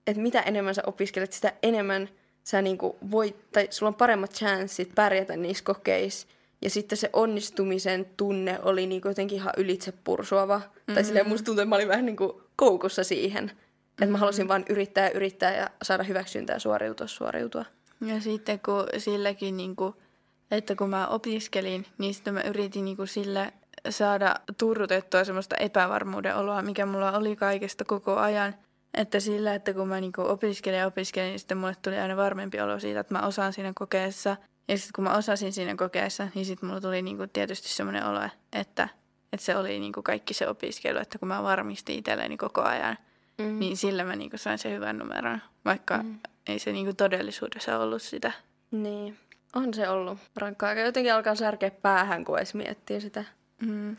[0.07, 2.09] että mitä enemmän sä opiskelet, sitä enemmän
[2.43, 6.27] sä niinku voit, tai sulla on paremmat chanssit pärjätä niissä kokeissa.
[6.61, 10.57] Ja sitten se onnistumisen tunne oli niinku jotenkin ihan ylitse pursuava.
[10.57, 10.93] Mm-hmm.
[10.93, 13.43] Tai silleen musta tuntuu, että mä olin vähän niinku koukussa siihen.
[13.43, 13.55] Että
[13.99, 14.11] mm-hmm.
[14.11, 17.65] mä halusin vaan yrittää ja yrittää ja saada hyväksyntää suoriutua, suoriutua.
[18.01, 19.95] Ja sitten kun silläkin, niinku,
[20.51, 23.53] että kun mä opiskelin, niin sitten mä yritin niinku sille
[23.89, 28.55] saada turrutettua semmoista epävarmuuden oloa, mikä mulla oli kaikesta koko ajan–
[28.93, 32.61] että sillä, että kun mä niinku opiskelin ja opiskelin, niin sitten mulle tuli aina varmempi
[32.61, 34.37] olo siitä, että mä osaan siinä kokeessa.
[34.67, 38.21] Ja sitten kun mä osasin siinä kokeessa, niin sitten mulla tuli niinku tietysti semmoinen olo,
[38.53, 38.87] että,
[39.33, 42.97] että se oli niinku kaikki se opiskelu, että kun mä varmistin itselleni koko ajan,
[43.37, 43.59] mm.
[43.59, 46.19] niin sillä mä niinku sain sen hyvän numeron, vaikka mm.
[46.47, 48.31] ei se niinku todellisuudessa ollut sitä.
[48.71, 49.17] Niin,
[49.55, 50.73] on se ollut rankkaa.
[50.73, 53.23] Jotenkin alkaa särkeä päähän, kun edes miettii sitä.
[53.61, 53.95] Mm.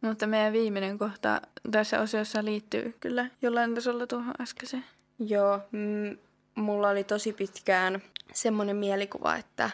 [0.00, 4.84] Mutta meidän viimeinen kohta tässä osiossa liittyy kyllä jollain tasolla tuohon äskeiseen.
[5.18, 6.16] Joo, mm,
[6.54, 9.70] mulla oli tosi pitkään semmoinen mielikuva, että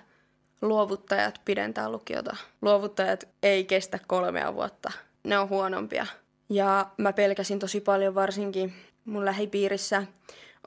[0.62, 2.36] luovuttajat pidentää lukiota.
[2.62, 4.92] Luovuttajat ei kestä kolmea vuotta.
[5.24, 6.06] Ne on huonompia.
[6.48, 10.02] Ja mä pelkäsin tosi paljon varsinkin mun lähipiirissä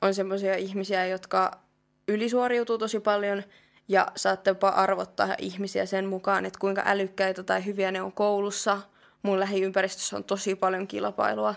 [0.01, 1.59] on semmoisia ihmisiä, jotka
[2.07, 3.43] ylisuoriutuu tosi paljon
[3.87, 8.81] ja saatte jopa arvottaa ihmisiä sen mukaan, että kuinka älykkäitä tai hyviä ne on koulussa–
[9.23, 11.55] mun lähiympäristössä on tosi paljon kilpailua.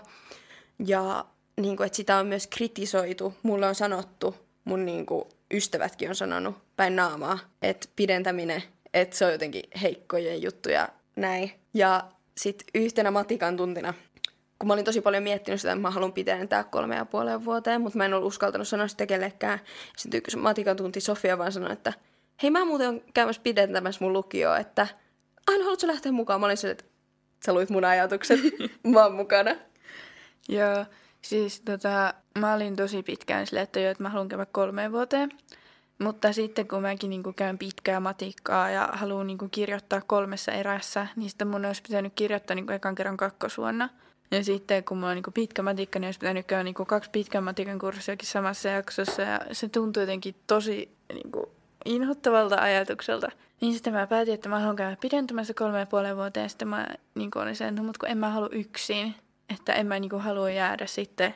[0.85, 1.25] Ja
[1.61, 3.33] niin kuin, että sitä on myös kritisoitu.
[3.43, 9.25] Mulle on sanottu, mun niin kuin, ystävätkin on sanonut päin naamaa, että pidentäminen, että se
[9.25, 11.51] on jotenkin heikkojen juttuja näin.
[11.73, 12.03] Ja
[12.37, 13.93] sitten yhtenä matikan tuntina,
[14.59, 17.81] kun mä olin tosi paljon miettinyt sitä, että mä haluan pidentää kolme ja puoleen vuoteen,
[17.81, 19.59] mutta mä en ollut uskaltanut sanoa sitä kellekään.
[19.97, 21.93] Sitten yksi matikan tunti Sofia vaan sanoi, että
[22.43, 24.87] hei mä muuten on käymässä pidentämässä mun lukioa, että
[25.47, 26.39] aina haluatko lähteä mukaan?
[26.39, 26.85] Mä olin sille, että
[27.45, 28.39] sä luit mun ajatukset,
[28.93, 29.55] mä oon mukana.
[30.49, 30.85] Joo,
[31.21, 35.31] siis tota, mä olin tosi pitkään silleen, että, jo, että mä haluan käydä kolmeen vuoteen.
[35.99, 40.51] Mutta sitten kun mäkin niin kuin käyn pitkää matikkaa ja haluan niin kuin kirjoittaa kolmessa
[40.51, 43.89] erässä, niin sitten mun olisi pitänyt kirjoittaa niin ekan kerran kakkosvuonna.
[44.31, 46.87] Ja sitten kun mulla on niin kuin pitkä matikka, niin olisi pitänyt käydä niin kuin
[46.87, 49.21] kaksi pitkän matikan kurssiakin samassa jaksossa.
[49.21, 51.45] Ja se tuntuu jotenkin tosi niin kuin
[51.85, 53.31] inhottavalta ajatukselta.
[53.61, 56.49] Niin sitten mä päätin, että mä haluan käydä pidentymässä kolme ja puolen vuoteen.
[56.49, 59.15] Sitten mä niin olin sen, no, mutta kun en mä halua yksin.
[59.53, 61.35] Että en mä niin halua jäädä sitten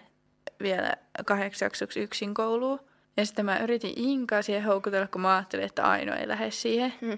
[0.62, 0.94] vielä
[1.26, 2.80] kahdeksi jaksoksi yksin kouluun.
[3.18, 6.94] Ja sitten mä yritin Inkaa siihen houkutella, kun mä ajattelin, että Aino ei lähde siihen.
[7.02, 7.18] Hmm.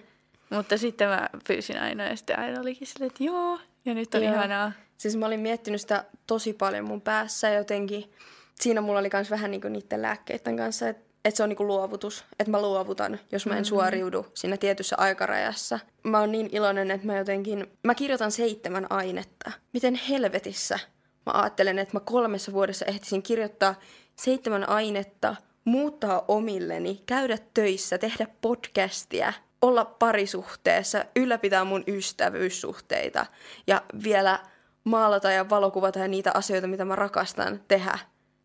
[0.49, 3.59] Mutta sitten mä pyysin Ainoa ja sitten Aino olikin silleen, että joo.
[3.85, 4.33] Ja nyt on joo.
[4.33, 4.71] ihanaa.
[4.97, 8.13] Siis mä olin miettinyt sitä tosi paljon mun päässä jotenkin.
[8.59, 11.67] Siinä mulla oli myös vähän niin kuin niiden lääkkeiden kanssa, että että se on niinku
[11.67, 13.65] luovutus, että mä luovutan, jos mä en mm-hmm.
[13.65, 15.79] suoriudu siinä tietyssä aikarajassa.
[16.03, 19.51] Mä oon niin iloinen, että mä jotenkin, mä kirjoitan seitsemän ainetta.
[19.73, 20.79] Miten helvetissä
[21.25, 23.75] mä ajattelen, että mä kolmessa vuodessa ehtisin kirjoittaa
[24.15, 33.25] seitsemän ainetta, muuttaa omilleni, käydä töissä, tehdä podcastia, olla parisuhteessa, ylläpitää mun ystävyyssuhteita
[33.67, 34.39] ja vielä
[34.83, 37.99] maalata ja valokuvata ja niitä asioita, mitä mä rakastan tehdä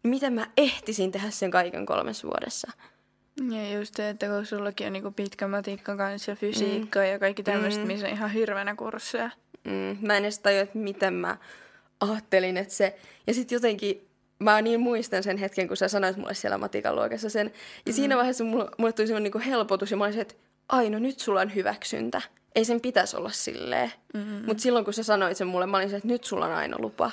[0.04, 2.72] miten mä ehtisin tehdä sen kaiken kolmessa vuodessa.
[3.50, 7.06] Ja just se, että kun sullakin on niinku pitkä matikka kanssa ja fysiikka mm.
[7.06, 7.86] ja kaikki tämmöistä, mm.
[7.86, 9.30] missä on ihan hirveänä kursseja.
[9.64, 9.98] Mm.
[10.06, 11.36] Mä en edes tajua, että miten mä
[12.00, 12.98] ajattelin, että se...
[13.26, 17.30] Ja sitten jotenkin mä niin muistan sen hetken, kun sä sanoit mulle siellä matikan luokassa
[17.30, 17.46] sen.
[17.86, 17.96] Ja mm.
[17.96, 20.34] siinä vaiheessa mulle, mulle tuli semmoinen niinku helpotus ja mä olisin, että
[20.68, 22.22] Aino, nyt sulla on hyväksyntä.
[22.54, 23.92] ei sen pitäisi olla silleen.
[24.14, 24.42] Mm.
[24.46, 26.76] Mutta silloin kun sä sanoit sen mulle, mä olin se, että nyt sulla on aina
[26.78, 27.10] lupa.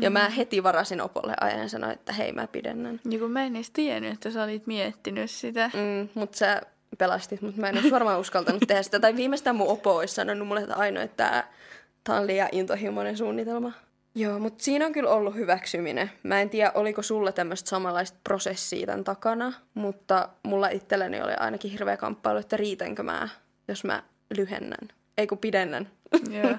[0.00, 3.00] Ja mä heti varasin Opolle ajan ja sanoin, että hei mä pidennän.
[3.04, 5.70] Niin kun mä en edes tiennyt, että sä olit miettinyt sitä.
[5.74, 6.62] Mm, mutta sä
[6.98, 9.00] pelastit, mutta mä en olisi varmaan uskaltanut tehdä sitä.
[9.00, 11.44] Tai viimeistään mun Opo olisi sanonut mulle, että ainoa, että
[12.04, 13.72] tää on liian intohimoinen suunnitelma.
[14.14, 16.10] Joo, mutta siinä on kyllä ollut hyväksyminen.
[16.22, 21.70] Mä en tiedä, oliko sulla tämmöistä samanlaista prosessia tämän takana, mutta mulla itselläni oli ainakin
[21.70, 23.28] hirveä kamppailu, että riitänkö mä,
[23.68, 24.02] jos mä
[24.36, 24.88] lyhennän.
[25.18, 25.90] Ei kun pidennän.
[26.30, 26.56] Joo.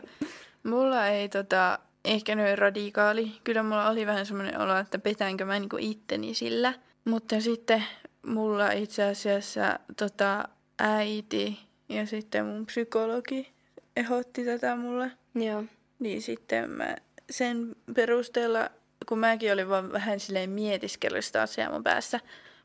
[0.64, 3.32] Mulla ei tota, ehkä noin radikaali.
[3.44, 6.74] Kyllä mulla oli vähän semmoinen olo, että petäänkö mä niinku itteni sillä.
[7.06, 7.84] Mutta sitten
[8.26, 10.48] mulla itse asiassa tota,
[10.80, 13.54] äiti ja sitten mun psykologi
[13.96, 15.12] ehdotti tätä mulle.
[15.36, 15.64] Joo.
[16.00, 16.96] Niin sitten mä
[17.30, 18.70] sen perusteella,
[19.06, 22.20] kun mäkin olin vaan vähän silleen mietiskellyt sitä asiaa mun päässä,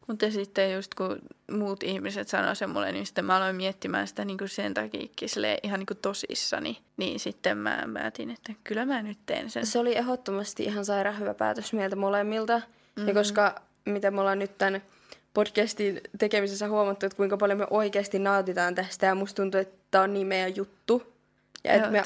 [0.09, 1.18] mutta sitten just kun
[1.51, 5.07] muut ihmiset sanoi sen mulle, niin sitten mä aloin miettimään sitä niin kuin sen takia
[5.62, 6.79] ihan niin kuin tosissani.
[6.97, 9.66] Niin sitten mä päätin, että kyllä mä nyt teen sen.
[9.66, 12.59] Se oli ehdottomasti ihan sairaan hyvä päätös meiltä molemmilta.
[12.59, 13.09] Mm-hmm.
[13.09, 14.83] Ja koska mitä me ollaan nyt tämän
[15.35, 20.05] podcastin tekemisessä huomattu, että kuinka paljon me oikeasti nautitaan tästä ja musta tuntuu, että tämä
[20.05, 21.14] on niin meidän juttu.
[21.64, 22.03] Ja että me,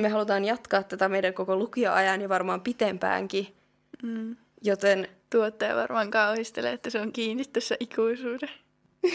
[0.00, 3.54] me halutaan jatkaa tätä meidän koko lukioajan ja varmaan pitempäänkin.
[4.02, 4.36] Mm.
[4.62, 8.48] Joten Tuottaja varmaan kauhistelee, että se on kiinni tässä ikuisuuden.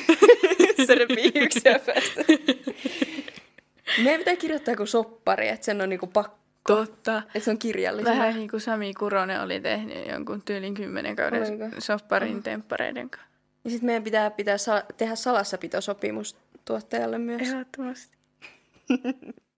[0.88, 2.24] se repii yksiä päästä.
[4.04, 6.40] Meidän pitää kirjoittaa joku soppari, että sen on niinku pakko.
[6.68, 7.18] Totta.
[7.18, 8.16] Että se on kirjallisena.
[8.16, 11.66] Vähän niin kuin Sami Kuronen oli tehnyt jonkun tyylin kymmenen kauden Oliko?
[11.80, 12.42] sopparin Aha.
[12.42, 13.30] temppareiden kanssa.
[13.64, 17.42] Ja sitten meidän pitää, pitää sa- tehdä salassapitosopimus tuottajalle myös.
[17.42, 18.18] Ehdottomasti.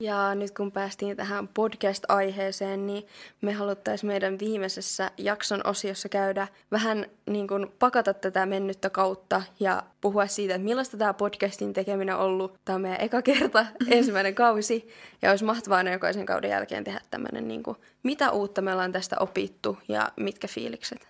[0.00, 3.06] Ja nyt kun päästiin tähän podcast-aiheeseen, niin
[3.40, 9.82] me haluttaisiin meidän viimeisessä jakson osiossa käydä vähän niin kuin pakata tätä mennyttä kautta ja
[10.00, 12.54] puhua siitä, että millaista tämä podcastin tekeminen on ollut.
[12.64, 14.88] Tämä on meidän eka kerta, ensimmäinen kausi,
[15.22, 18.92] ja olisi mahtavaa aina jokaisen kauden jälkeen tehdä tämmöinen, niin kuin, mitä uutta me ollaan
[18.92, 21.08] tästä opittu ja mitkä fiilikset.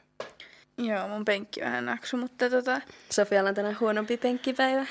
[0.78, 4.86] Joo, mun penkki vähän naksu, mutta tota, Sofialla on tänään huonompi penkkipäivä.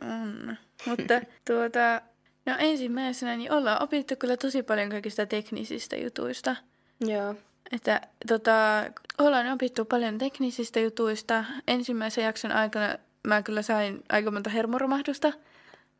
[0.00, 0.56] on.
[0.86, 2.00] mutta tuota,
[2.46, 6.56] no ensimmäisenä niin ollaan opittu kyllä tosi paljon kaikista teknisistä jutuista.
[7.00, 7.34] Joo.
[7.72, 8.84] Että tota,
[9.18, 11.44] ollaan opittu paljon teknisistä jutuista.
[11.68, 15.32] Ensimmäisen jakson aikana mä kyllä sain aika monta hermoromahdusta.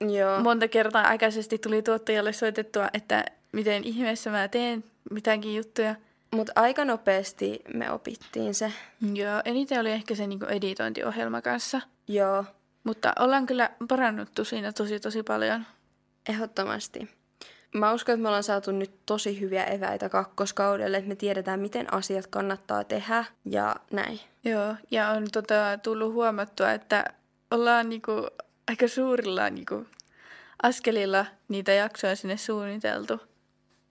[0.00, 0.40] Joo.
[0.40, 5.94] Monta kertaa aikaisesti tuli tuottajalle soitettua, että miten ihmeessä mä teen mitäkin juttuja.
[6.30, 8.72] Mutta aika nopeasti me opittiin se.
[9.14, 11.80] Joo, eniten oli ehkä se niinku editointiohjelma kanssa.
[12.08, 12.44] Joo.
[12.84, 15.66] Mutta ollaan kyllä parannuttu siinä tosi tosi paljon.
[16.28, 17.08] Ehdottomasti.
[17.74, 21.94] Mä uskon, että me ollaan saatu nyt tosi hyviä eväitä kakkoskaudelle, että me tiedetään, miten
[21.94, 24.20] asiat kannattaa tehdä ja näin.
[24.44, 27.04] Joo, ja on tota, tullut huomattua, että
[27.50, 28.12] ollaan niinku
[28.68, 29.86] aika suurilla niinku
[30.62, 33.20] askelilla niitä jaksoja sinne suunniteltu.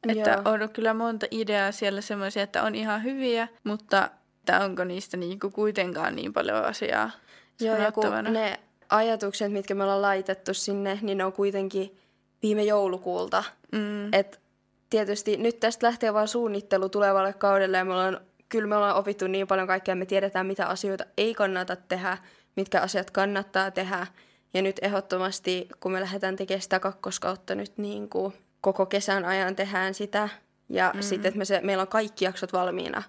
[0.09, 0.53] Että Joo.
[0.53, 5.49] on kyllä monta ideaa siellä semmoisia, että on ihan hyviä, mutta että onko niistä niinku
[5.49, 7.11] kuitenkaan niin paljon asiaa
[7.59, 11.97] Joo, ja kun ne ajatukset, mitkä me ollaan laitettu sinne, niin ne on kuitenkin
[12.43, 13.43] viime joulukuulta.
[13.71, 14.41] Mm, Et
[14.89, 19.27] tietysti nyt tästä lähtee vaan suunnittelu tulevalle kaudelle ja me ollaan, kyllä me ollaan opittu
[19.27, 22.17] niin paljon kaikkea, me tiedetään mitä asioita ei kannata tehdä,
[22.55, 24.07] mitkä asiat kannattaa tehdä.
[24.53, 29.55] Ja nyt ehdottomasti, kun me lähdetään tekemään sitä kakkoskautta nyt niin kuin koko kesän ajan
[29.55, 30.29] tehdään sitä.
[30.69, 31.01] Ja mm.
[31.01, 33.03] sitten, että me se, meillä on kaikki jaksot valmiina,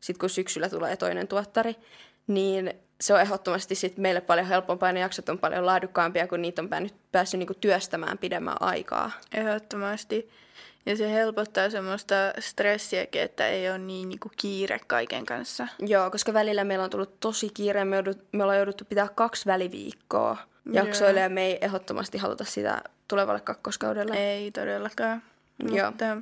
[0.00, 1.76] sitten kun syksyllä tulee toinen tuottari,
[2.26, 4.92] niin se on ehdottomasti sit meille paljon helpompaa.
[4.92, 9.10] Ne jaksot on paljon laadukkaampia, kun niitä on päässyt, päässyt niinku työstämään pidemmän aikaa.
[9.34, 10.30] ehdottomasti.
[10.86, 15.68] Ja se helpottaa semmoista stressiäkin, että ei ole niin niinku kiire kaiken kanssa.
[15.78, 17.84] Joo, koska välillä meillä on tullut tosi kiire.
[17.84, 20.36] Me, joudut, me ollaan jouduttu pitää kaksi väliviikkoa
[20.72, 24.14] jaksoille ja me ei ehdottomasti haluta sitä tulevalle kakkoskaudelle.
[24.14, 25.22] Ei todellakaan.
[25.72, 25.90] Joo.
[25.90, 26.16] Mutta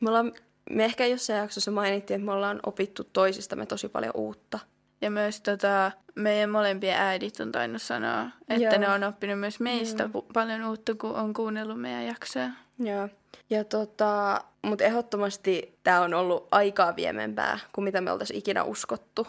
[0.00, 0.32] Me, ollaan,
[0.70, 4.58] me ehkä jossain jaksossa mainittiin, että me ollaan opittu toisistamme tosi paljon uutta.
[5.00, 8.78] Ja myös tota, meidän molempien äidit on tainnut sanoa, että Joo.
[8.78, 12.50] ne on oppinut myös meistä pu- paljon uutta, kun on kuunnellut meidän jaksoja.
[12.78, 13.08] Joo.
[13.50, 19.26] Ja tota, mutta ehdottomasti tämä on ollut aikaa viemempää kuin mitä me oltaisiin ikinä uskottu.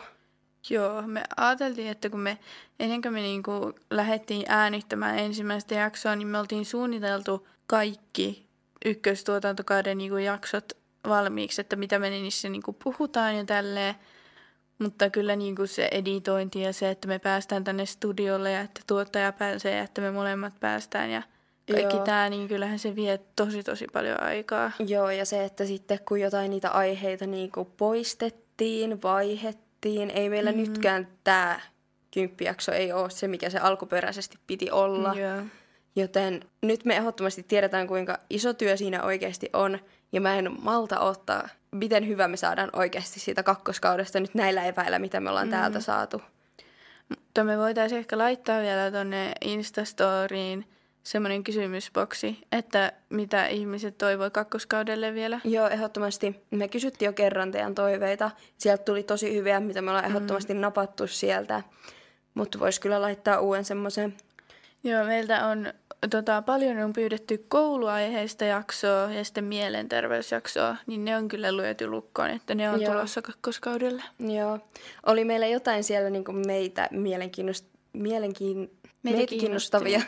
[0.69, 2.37] Joo, me ajateltiin, että kun me
[2.79, 8.45] ennen kuin me niinku lähdettiin äänittämään ensimmäistä jaksoa, niin me oltiin suunniteltu kaikki
[8.85, 10.73] ykköstuotantokauden niinku jaksot
[11.07, 13.95] valmiiksi, että mitä me niissä niinku puhutaan ja tälleen.
[14.81, 19.31] Mutta kyllä niinku se editointi ja se, että me päästään tänne studiolle ja että tuottaja
[19.31, 21.21] pääsee ja että me molemmat päästään ja
[21.71, 22.05] kaikki Joo.
[22.05, 24.71] tämä, niin kyllähän se vie tosi tosi paljon aikaa.
[24.87, 30.51] Joo, ja se, että sitten kun jotain niitä aiheita niin kuin poistettiin, vaihettiin, ei meillä
[30.51, 30.69] mm-hmm.
[30.69, 31.59] nytkään tämä
[32.13, 35.13] kymppijakso ei ole se, mikä se alkuperäisesti piti olla.
[35.13, 35.41] Joo.
[35.95, 39.79] Joten nyt me ehdottomasti tiedetään, kuinka iso työ siinä oikeasti on.
[40.11, 44.99] Ja mä en malta ottaa, miten hyvä me saadaan oikeasti siitä kakkoskaudesta nyt näillä eväillä,
[44.99, 45.51] mitä me ollaan mm.
[45.51, 46.21] täältä saatu.
[47.09, 50.65] Mutta me voitaisiin ehkä laittaa vielä tonne Instastoriin
[51.03, 55.39] semmoinen kysymysboksi, että mitä ihmiset toivoi kakkoskaudelle vielä.
[55.43, 56.41] Joo, ehdottomasti.
[56.51, 58.31] Me kysyttiin jo kerran teidän toiveita.
[58.57, 60.59] Sieltä tuli tosi hyviä, mitä me ollaan ehdottomasti mm.
[60.59, 61.63] napattu sieltä.
[62.33, 64.17] Mutta voisi kyllä laittaa uuden semmoisen.
[64.83, 65.73] Joo, meiltä on
[66.09, 72.29] tota, paljon on pyydetty kouluaiheista jaksoa ja sitten mielenterveysjaksoa, niin ne on kyllä lyöty lukkoon,
[72.29, 72.93] että ne on Joo.
[72.93, 74.03] tulossa kakkoskaudelle.
[74.19, 74.59] Joo.
[75.05, 77.65] Oli meillä jotain siellä niin kuin meitä mielenkiinnost...
[77.93, 78.71] mielenkiin...
[79.03, 80.01] Meitä meitä, kiinnostavia,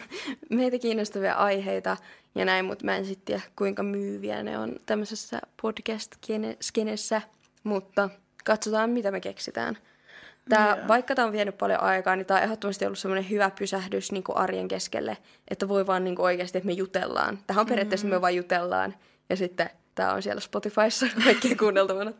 [0.49, 1.97] meitä kiinnostavia aiheita
[2.35, 7.21] ja näin, mutta mä en sitten tiedä, kuinka myyviä ne on tämmöisessä podcast-skenessä,
[7.63, 8.09] mutta
[8.45, 9.77] katsotaan, mitä me keksitään.
[10.49, 10.87] Tää, Joo.
[10.87, 14.23] vaikka tämä on vienyt paljon aikaa, niin tämä on ehdottomasti ollut semmoinen hyvä pysähdys niin
[14.23, 15.17] kuin arjen keskelle,
[15.47, 17.39] että voi vaan niin kuin oikeasti, että me jutellaan.
[17.47, 18.17] Tähän on periaatteessa, mm-hmm.
[18.17, 18.95] me vaan jutellaan
[19.29, 22.11] ja sitten tämä on siellä Spotifyssa kaikkien kuunneltavana.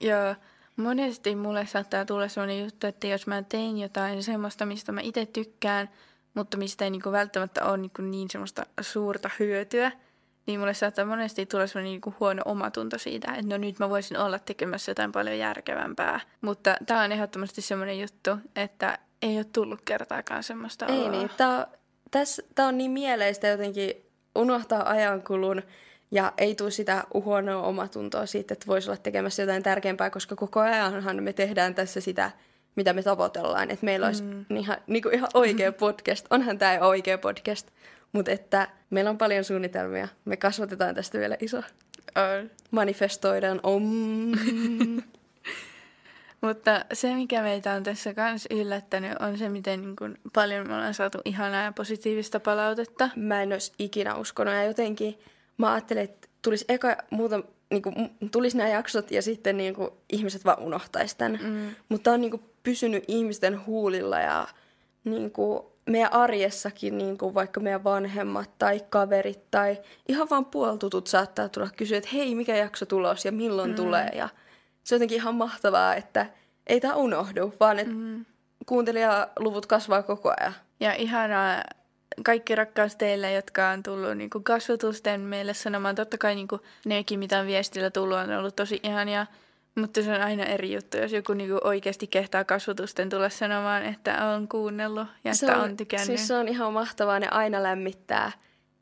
[0.00, 0.34] Joo,
[0.76, 5.26] monesti mulle saattaa tulla sellainen juttu, että jos mä tein jotain semmoista, mistä mä itse
[5.26, 5.90] tykkään,
[6.34, 9.92] mutta mistä ei niinku välttämättä ole niinku niin semmoista suurta hyötyä,
[10.48, 14.18] niin mulle saattaa monesti tulla sellainen niinku huono omatunto siitä, että no nyt mä voisin
[14.18, 16.20] olla tekemässä jotain paljon järkevämpää.
[16.40, 21.10] Mutta tämä on ehdottomasti semmoinen juttu, että ei ole tullut kertaakaan semmoista Ei oloa.
[21.10, 21.66] niin, tämä
[22.58, 23.94] on, on niin mieleistä jotenkin
[24.34, 25.62] unohtaa ajankulun
[26.10, 30.60] ja ei tule sitä huonoa omatuntoa siitä, että voisi olla tekemässä jotain tärkeämpää, koska koko
[30.60, 32.30] ajanhan me tehdään tässä sitä,
[32.76, 33.70] mitä me tavoitellaan.
[33.70, 34.56] Että meillä olisi mm.
[34.56, 36.26] ihan, niin kuin ihan oikea podcast.
[36.30, 37.68] Onhan tämä oikea podcast,
[38.12, 40.08] mutta että meillä on paljon suunnitelmia.
[40.24, 41.58] Me kasvatetaan tästä vielä iso.
[41.58, 42.50] On.
[42.70, 43.82] Manifestoidaan om.
[46.40, 50.74] Mutta se, mikä meitä on tässä kanssa yllättänyt, on se, miten niin kuin paljon me
[50.74, 53.10] ollaan saatu ihanaa ja positiivista palautetta.
[53.16, 54.54] mä en olisi ikinä uskonut.
[54.54, 55.18] Ja jotenkin
[55.56, 59.90] mä ajattelin, että tulisi eka muuta, niin kuin, tulisi nämä jaksot ja sitten niin kuin,
[60.12, 61.40] ihmiset vaan unohtaisi tämän.
[61.42, 61.74] Mm.
[61.88, 64.48] Mutta on niin kuin, pysynyt ihmisten huulilla ja
[65.04, 69.78] niin kuin, meidän arjessakin, niin kuin, vaikka meidän vanhemmat tai kaverit tai
[70.08, 73.76] ihan vaan puoltutut saattaa tulla kysyä, että hei, mikä jakso tulos ja milloin mm.
[73.76, 74.10] tulee.
[74.14, 74.28] Ja
[74.84, 76.26] se on jotenkin ihan mahtavaa, että
[76.66, 78.24] ei tämä unohdu, vaan että mm.
[78.66, 80.54] kuuntelijaluvut kasvaa koko ajan.
[80.80, 81.64] Ja ihanaa
[82.24, 85.94] kaikki rakkaus teille, jotka on tullut niin kuin kasvatusten meille sanomaan.
[85.94, 89.26] Totta kai niin kuin nekin, mitä on viestillä tullut, on ollut tosi ihania.
[89.80, 93.84] Mutta se on aina eri juttu, jos joku niin kuin oikeasti kehtaa kasvatusten tulla sanomaan,
[93.84, 96.06] että on kuunnellut ja se että on, on tykännyt.
[96.06, 98.32] Siis se on ihan mahtavaa, ne aina lämmittää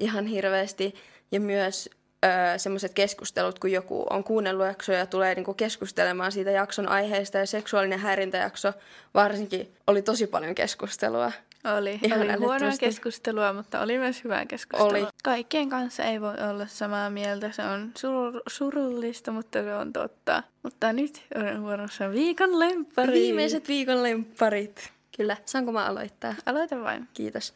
[0.01, 0.95] ihan hirveästi.
[1.33, 1.91] Ja myös
[2.25, 7.39] öö, semmoiset keskustelut, kun joku on kuunnellut jaksoja ja tulee niinku keskustelemaan siitä jakson aiheesta.
[7.39, 8.73] Ja seksuaalinen häirintäjakso
[9.15, 11.33] varsinkin oli tosi paljon keskustelua.
[11.75, 14.91] Oli, Ihan oli huonoa keskustelua, mutta oli myös hyvää keskustelua.
[14.91, 15.07] Oli.
[15.25, 17.53] Kaikkien kanssa ei voi olla samaa mieltä.
[17.53, 20.43] Se on sur- surullista, mutta se on totta.
[20.63, 23.13] Mutta nyt on vuorossa viikon lemppari.
[23.13, 24.93] Viimeiset viikon lempparit.
[25.17, 25.37] Kyllä.
[25.45, 26.35] Saanko mä aloittaa?
[26.47, 27.09] Aloita vain.
[27.15, 27.55] Kiitos.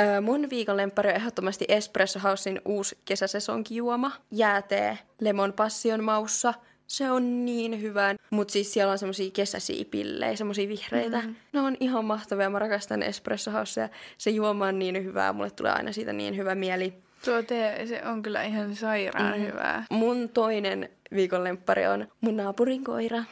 [0.00, 4.12] Öö, mun viikon lemppari on ehdottomasti Espresso Housein uusi kesäsesonkijuoma.
[4.30, 6.54] Jäätee lemon passion maussa.
[6.90, 8.14] Se on niin hyvä.
[8.30, 11.20] Mutta siis siellä on semmosia kesäisiä pillejä, semmosia vihreitä.
[11.20, 11.34] Mm.
[11.52, 12.50] Ne on ihan mahtavia.
[12.50, 13.88] Mä rakastan Espresso Housea.
[14.18, 15.32] Se juoma on niin hyvää.
[15.32, 16.94] Mulle tulee aina siitä niin hyvä mieli.
[17.24, 19.46] Tuo tee, se on kyllä ihan sairaan mm.
[19.46, 19.84] hyvää.
[19.90, 23.24] Mun toinen viikon lemppari on mun naapurin koira.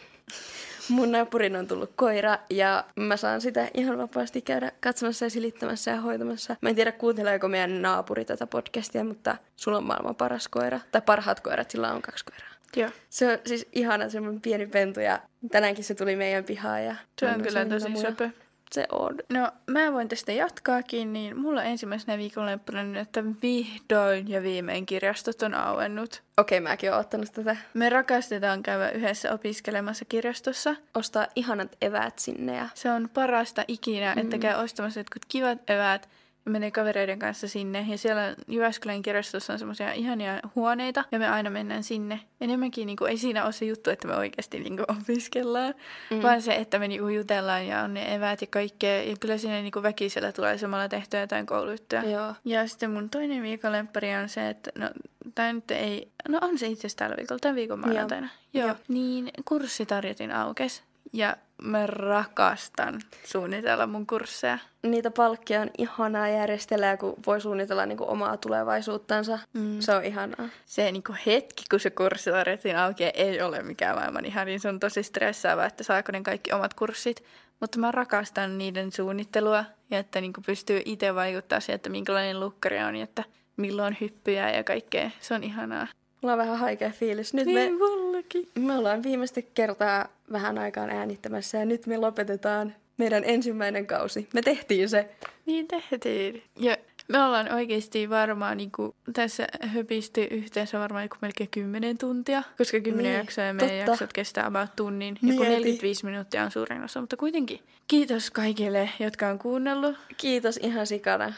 [0.88, 5.90] Mun naapurin on tullut koira ja mä saan sitä ihan vapaasti käydä katsomassa ja silittämässä
[5.90, 6.56] ja hoitamassa.
[6.61, 10.80] Mä en tiedä kuunteleeko meidän naapuri tätä podcastia, mutta sulla on maailman paras koira.
[10.92, 12.57] Tai parhaat koirat, sillä on kaksi koiraa.
[12.76, 12.90] Joo.
[13.10, 16.84] Se on siis ihana semmoinen pieni pentu ja tänäänkin se tuli meidän pihaan.
[16.84, 18.30] Ja Se on kyllä tosi söpö.
[18.72, 19.14] Se on.
[19.32, 25.42] No, mä voin tästä jatkaakin, niin mulla ensimmäisenä viikon lemppäränä, että vihdoin ja viimein kirjastot
[25.42, 26.22] on auennut.
[26.36, 27.56] Okei, mäkin oon ottanut tätä.
[27.74, 30.76] Me rakastetaan käydä yhdessä opiskelemassa kirjastossa.
[30.94, 34.20] Ostaa ihanat eväät sinne ja Se on parasta ikinä, mm.
[34.20, 36.08] että käy ostamassa jotkut kivat eväät
[36.49, 37.86] menee kavereiden kanssa sinne.
[37.88, 42.20] Ja siellä Jyväskylän kirjastossa on semmoisia ihania huoneita ja me aina mennään sinne.
[42.40, 45.74] Enemmänkin niin kuin, ei siinä ole se juttu, että me oikeasti niin kuin, opiskellaan,
[46.11, 46.22] mm.
[46.22, 49.03] vaan se, että me niin kuin, jutellaan ja on ne eväät ja kaikkea.
[49.03, 52.03] Ja kyllä siinä niin kuin, väkisellä tulee samalla tehtyä jotain kouluyttöä.
[52.03, 52.34] Joo.
[52.44, 54.90] Ja sitten mun toinen viikon lemppari on se, että no
[55.34, 58.28] tämä nyt ei, no on se itse asiassa tällä viikolla, tämän viikon maanantaina.
[58.55, 58.66] Joo.
[58.66, 58.76] Joo.
[58.88, 60.82] Niin kurssitarjotin aukes.
[61.12, 64.59] Ja mä rakastan suunnitella mun kursseja.
[64.82, 69.38] Niitä palkkia on ihanaa järjestellä, kun voi suunnitella niinku omaa tulevaisuuttansa.
[69.52, 69.80] Mm.
[69.80, 70.48] Se on ihanaa.
[70.66, 74.68] Se niinku hetki, kun se kurssi tarjottiin auki, ei ole mikään maailman ihan, niin se
[74.68, 77.24] on tosi stressaavaa, että saako ne kaikki omat kurssit.
[77.61, 82.78] Mutta mä rakastan niiden suunnittelua ja että niinku pystyy itse vaikuttaa siihen, että minkälainen lukkari
[82.78, 83.24] on ja että
[83.56, 85.11] milloin hyppyjä ja kaikkea.
[85.20, 85.86] Se on ihanaa.
[86.22, 87.34] Mulla on vähän haikea fiilis.
[87.34, 87.78] Nyt me, Niin
[88.18, 88.48] mullakin.
[88.58, 94.28] me ollaan viimeistä kertaa vähän aikaan äänittämässä ja nyt me lopetetaan meidän ensimmäinen kausi.
[94.34, 95.08] Me tehtiin se.
[95.46, 96.42] Niin tehtiin.
[96.56, 96.76] Ja
[97.08, 103.04] me ollaan oikeasti varmaan niinku, tässä höpisty yhteensä varmaan joku melkein 10 tuntia, koska 10
[103.12, 103.90] Niin, jaksoa ja meidän totta.
[103.90, 105.18] jaksot kestää about tunnin.
[105.22, 105.36] Mieti.
[105.36, 107.60] Joku 45 minuuttia on suurin osa, mutta kuitenkin.
[107.88, 109.96] Kiitos kaikille, jotka on kuunnellut.
[110.16, 111.32] Kiitos ihan sikana.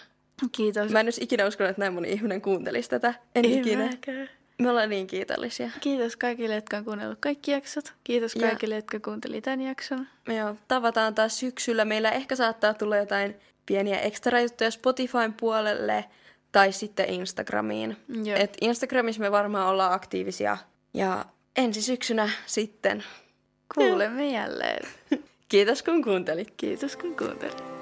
[0.52, 0.92] Kiitos.
[0.92, 3.14] Mä en olisi ikinä uskonut, että näin moni ihminen kuuntelisi tätä.
[3.34, 3.86] En Ei ikinä.
[3.86, 4.28] mäkään.
[4.60, 5.70] Me ollaan niin kiitollisia.
[5.80, 7.92] Kiitos kaikille, jotka on kuunnellut kaikki jaksot.
[8.04, 10.06] Kiitos Ja- kaikille, jotka kuunteli tämän jakson.
[10.26, 11.84] Me joo, tavataan taas syksyllä.
[11.84, 13.34] Meillä ehkä saattaa tulla jotain
[13.66, 16.04] pieniä ekstra juttuja Spotifyn puolelle
[16.52, 17.96] tai sitten Instagramiin.
[18.24, 18.36] Joo.
[18.38, 20.56] Et Instagramissa me varmaan ollaan aktiivisia.
[20.94, 21.24] Ja
[21.56, 23.04] ensi syksynä sitten.
[23.74, 24.88] Kuulemme jälleen.
[25.48, 26.54] Kiitos kun kuuntelit.
[26.56, 27.79] Kiitos kun kuuntelit.